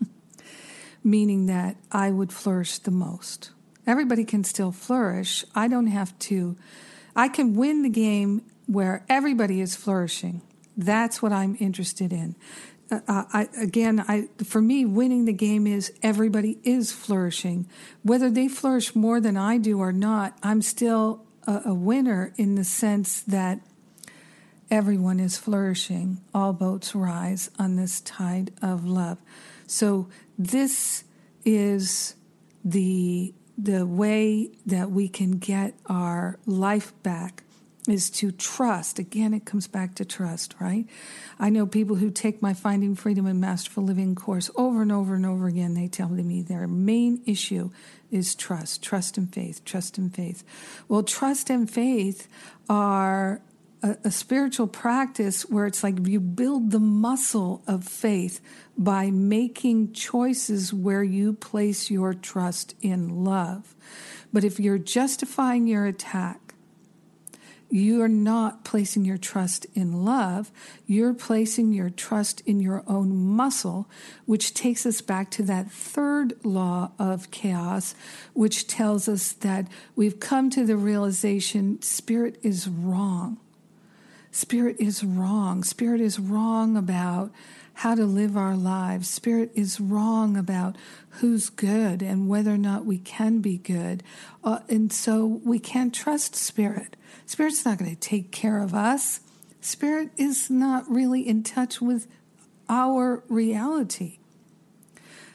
[1.04, 3.50] Meaning that I would flourish the most.
[3.86, 5.44] Everybody can still flourish.
[5.54, 6.56] I don't have to,
[7.14, 10.42] I can win the game where everybody is flourishing.
[10.76, 12.34] That's what I'm interested in.
[12.90, 17.66] Uh, I, again, I, for me, winning the game is everybody is flourishing.
[18.02, 22.56] Whether they flourish more than I do or not, I'm still a, a winner in
[22.56, 23.60] the sense that
[24.70, 26.20] everyone is flourishing.
[26.34, 29.18] All boats rise on this tide of love.
[29.66, 30.08] So,
[30.38, 31.04] this
[31.44, 32.14] is
[32.64, 37.44] the the way that we can get our life back
[37.88, 38.98] is to trust.
[38.98, 40.86] Again, it comes back to trust, right?
[41.38, 45.14] I know people who take my Finding Freedom and Masterful Living course over and over
[45.14, 45.74] and over again.
[45.74, 47.70] They tell me their main issue
[48.10, 50.44] is trust, trust and faith, trust and faith.
[50.88, 52.28] Well, trust and faith
[52.68, 53.42] are
[53.84, 58.40] a, a spiritual practice where it's like you build the muscle of faith
[58.78, 63.74] by making choices where you place your trust in love.
[64.32, 66.54] But if you're justifying your attack,
[67.70, 70.50] you're not placing your trust in love.
[70.86, 73.90] You're placing your trust in your own muscle,
[74.26, 77.94] which takes us back to that third law of chaos,
[78.32, 79.66] which tells us that
[79.96, 83.40] we've come to the realization spirit is wrong.
[84.34, 85.62] Spirit is wrong.
[85.62, 87.30] Spirit is wrong about
[87.74, 89.08] how to live our lives.
[89.08, 90.74] Spirit is wrong about
[91.20, 94.02] who's good and whether or not we can be good.
[94.42, 96.96] Uh, and so we can't trust Spirit.
[97.24, 99.20] Spirit's not going to take care of us.
[99.60, 102.08] Spirit is not really in touch with
[102.68, 104.18] our reality.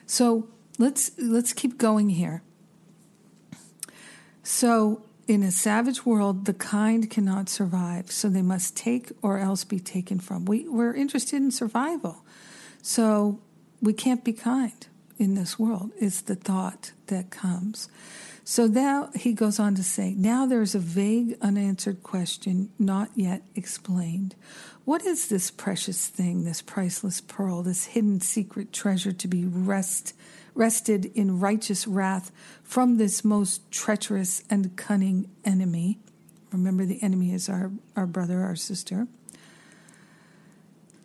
[0.07, 2.41] So let's let's keep going here.
[4.43, 9.63] So in a savage world, the kind cannot survive, so they must take or else
[9.63, 10.45] be taken from.
[10.45, 12.25] We, we're interested in survival.
[12.81, 13.39] So
[13.79, 14.87] we can't be kind
[15.19, 17.89] in this world, is the thought that comes.
[18.43, 23.43] So now he goes on to say, now there's a vague, unanswered question not yet
[23.53, 24.33] explained.
[24.83, 30.15] What is this precious thing, this priceless pearl, this hidden secret treasure to be wrest,
[30.59, 32.31] wrested in righteous wrath
[32.61, 35.97] from this most treacherous and cunning enemy?
[36.51, 39.07] Remember, the enemy is our, our brother, our sister.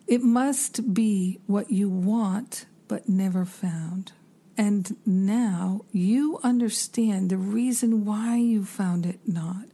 [0.07, 4.11] It must be what you want but never found.
[4.57, 9.65] And now you understand the reason why you found it not.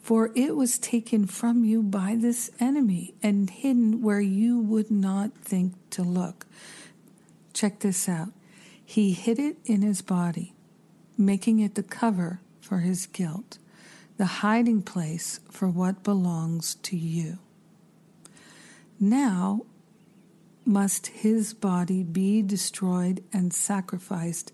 [0.00, 5.34] For it was taken from you by this enemy and hidden where you would not
[5.38, 6.46] think to look.
[7.52, 8.28] Check this out.
[8.94, 10.54] He hid it in his body,
[11.18, 13.58] making it the cover for his guilt,
[14.18, 17.38] the hiding place for what belongs to you.
[19.00, 19.62] Now
[20.64, 24.52] must his body be destroyed and sacrificed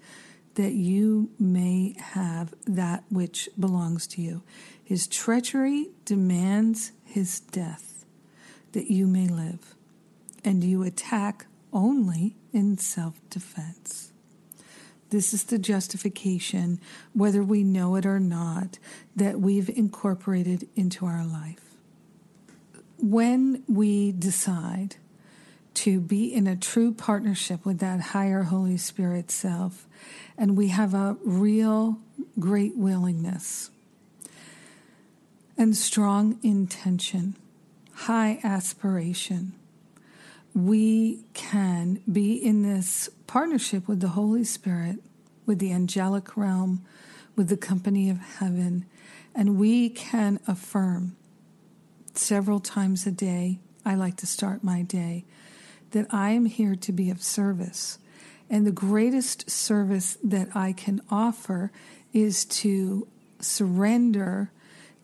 [0.55, 4.43] that you may have that which belongs to you.
[4.82, 8.07] His treachery demands his death
[8.72, 9.74] that you may live,
[10.43, 14.09] and you attack only in self defense.
[15.11, 16.80] This is the justification,
[17.12, 18.78] whether we know it or not,
[19.14, 21.74] that we've incorporated into our life.
[22.98, 24.96] When we decide
[25.74, 29.86] to be in a true partnership with that higher Holy Spirit self.
[30.36, 31.98] And we have a real
[32.38, 33.70] great willingness
[35.56, 37.36] and strong intention,
[37.92, 39.52] high aspiration.
[40.55, 44.96] We can be in this partnership with the Holy Spirit,
[45.46, 46.84] with the angelic realm,
[47.36, 48.86] with the company of heaven,
[49.34, 51.16] and we can affirm
[52.14, 53.61] several times a day.
[53.84, 55.24] I like to start my day
[55.92, 57.98] that I am here to be of service.
[58.48, 61.70] And the greatest service that I can offer
[62.12, 63.07] is to
[63.40, 64.51] surrender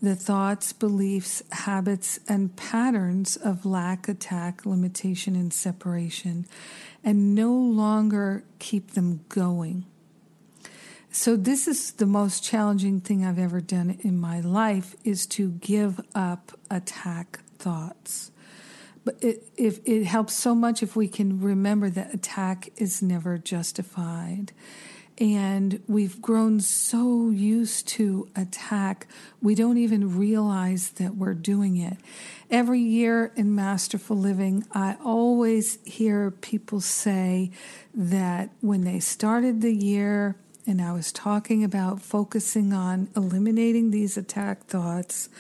[0.03, 6.47] the thoughts, beliefs, habits, and patterns of lack, attack, limitation, and separation,
[7.03, 9.87] and no longer keep them going.
[11.11, 15.53] So this is the most challenging thing I've ever done in my life is to
[15.53, 18.31] give up attack thoughts.
[19.03, 23.39] But it, if it helps so much if we can remember that attack is never
[23.39, 24.53] justified.
[25.19, 29.07] And we've grown so used to attack,
[29.41, 31.97] we don't even realize that we're doing it.
[32.51, 37.51] Every year in Masterful Living, I always hear people say
[37.95, 40.37] that when they started the year,
[40.67, 45.31] and I was talking about focusing on eliminating these attack thoughts,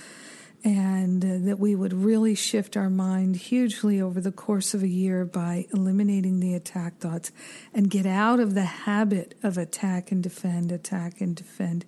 [0.66, 4.88] and uh, that we would really shift our mind hugely over the course of a
[4.88, 7.30] year by eliminating the attack thoughts
[7.72, 11.84] and get out of the habit of attack and defend, attack and defend.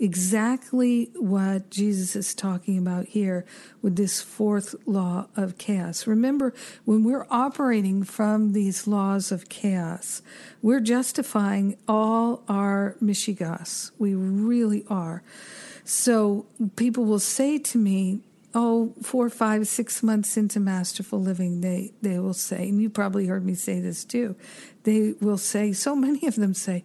[0.00, 3.44] Exactly what Jesus is talking about here
[3.82, 6.06] with this fourth law of chaos.
[6.06, 6.54] Remember,
[6.86, 10.22] when we're operating from these laws of chaos,
[10.62, 13.90] we're justifying all our mishigas.
[13.98, 15.22] We really are.
[15.84, 18.20] So people will say to me,
[18.54, 23.26] oh, four, five, six months into masterful living, they, they will say, and you probably
[23.26, 24.36] heard me say this too,
[24.84, 26.84] they will say, so many of them say,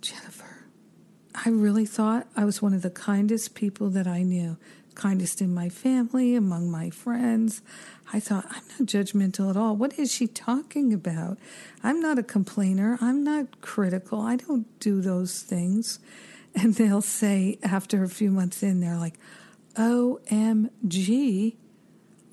[0.00, 0.66] Jennifer,
[1.44, 4.56] I really thought I was one of the kindest people that I knew,
[4.94, 7.62] kindest in my family, among my friends.
[8.12, 9.76] I thought, I'm not judgmental at all.
[9.76, 11.38] What is she talking about?
[11.82, 12.98] I'm not a complainer.
[13.00, 14.20] I'm not critical.
[14.20, 15.98] I don't do those things.
[16.62, 19.18] And they'll say after a few months in, they're like,
[19.74, 21.54] OMG,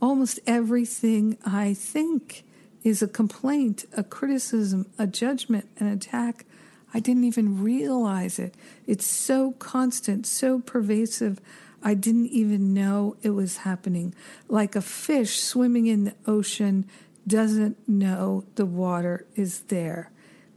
[0.01, 2.45] almost everything I think
[2.83, 6.45] is a complaint, a criticism, a judgment, an attack.
[6.93, 8.55] I didn't even realize it.
[8.87, 11.41] It's so constant, so pervasive.
[11.81, 14.15] I didn't even know it was happening.
[14.47, 16.85] Like a fish swimming in the ocean
[17.27, 20.11] doesn't know the water is there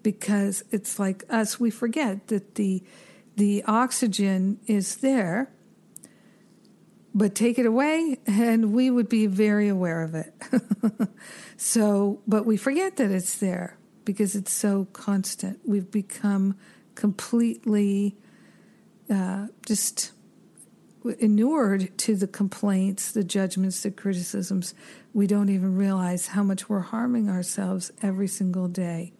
[0.04, 2.82] because it's like us we forget that the
[3.36, 5.52] the oxygen is there
[7.14, 10.34] but take it away and we would be very aware of it.
[11.56, 15.60] So but we forget that it's there because it's so constant.
[15.64, 16.56] We've become
[16.94, 18.16] completely
[19.10, 20.12] uh, just
[21.18, 24.74] inured to the complaints, the judgments, the criticisms,
[25.14, 29.12] we don't even realize how much we're harming ourselves every single day.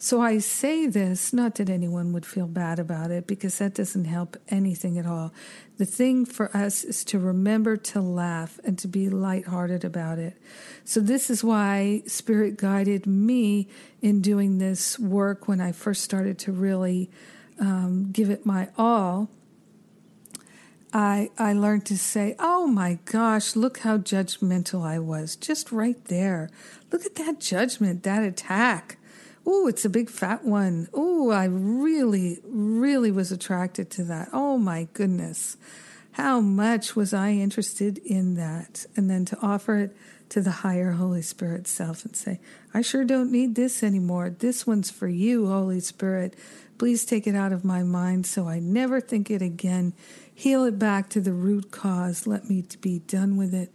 [0.00, 4.04] So I say this not that anyone would feel bad about it because that doesn't
[4.04, 5.34] help anything at all.
[5.76, 10.40] The thing for us is to remember to laugh and to be lighthearted about it.
[10.84, 13.68] So this is why Spirit guided me
[14.00, 17.10] in doing this work when I first started to really
[17.58, 19.28] um, give it my all
[20.92, 25.36] I, I learned to say, oh my gosh, look how judgmental I was.
[25.36, 26.48] Just right there.
[26.90, 28.96] Look at that judgment, that attack.
[29.50, 30.88] Oh, it's a big fat one.
[30.92, 34.28] Oh, I really, really was attracted to that.
[34.30, 35.56] Oh my goodness.
[36.12, 38.84] How much was I interested in that?
[38.94, 39.96] And then to offer it
[40.28, 42.40] to the higher Holy Spirit self and say,
[42.74, 44.28] I sure don't need this anymore.
[44.28, 46.34] This one's for you, Holy Spirit.
[46.76, 49.94] Please take it out of my mind so I never think it again.
[50.34, 52.26] Heal it back to the root cause.
[52.26, 53.72] Let me be done with it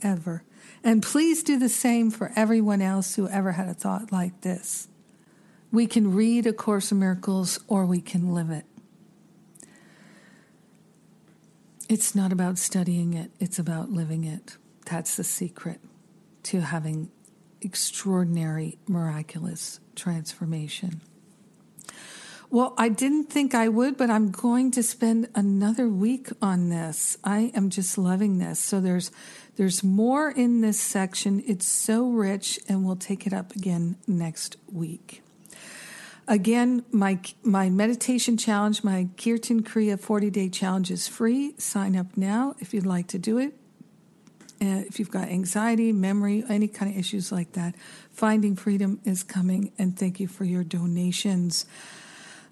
[0.00, 0.42] forever.
[0.82, 4.88] And please do the same for everyone else who ever had a thought like this.
[5.72, 8.64] We can read A Course in Miracles or we can live it.
[11.88, 14.56] It's not about studying it, it's about living it.
[14.86, 15.80] That's the secret
[16.44, 17.10] to having
[17.60, 21.00] extraordinary, miraculous transformation.
[22.48, 27.18] Well, I didn't think I would, but I'm going to spend another week on this.
[27.24, 28.60] I am just loving this.
[28.60, 29.10] So there's
[29.56, 31.42] there's more in this section.
[31.46, 35.22] It's so rich and we'll take it up again next week.
[36.28, 41.54] Again, my my meditation challenge, my Kirtan Kriya 40-day challenge is free.
[41.56, 43.54] Sign up now if you'd like to do it.
[44.60, 47.74] Uh, if you've got anxiety, memory, any kind of issues like that,
[48.10, 49.70] Finding Freedom is coming.
[49.78, 51.66] And thank you for your donations.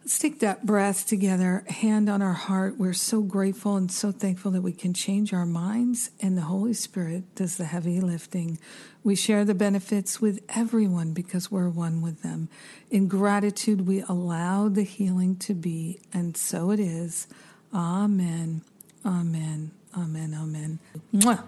[0.05, 2.77] Let's take that breath together, hand on our heart.
[2.77, 6.75] We're so grateful and so thankful that we can change our minds, and the Holy
[6.75, 8.59] Spirit does the heavy lifting.
[9.03, 12.51] We share the benefits with everyone because we're one with them.
[12.91, 17.27] In gratitude, we allow the healing to be, and so it is.
[17.73, 18.61] Amen.
[19.07, 19.71] Amen.
[19.97, 20.35] Amen.
[20.35, 20.81] Amen.
[21.15, 21.45] Mwah.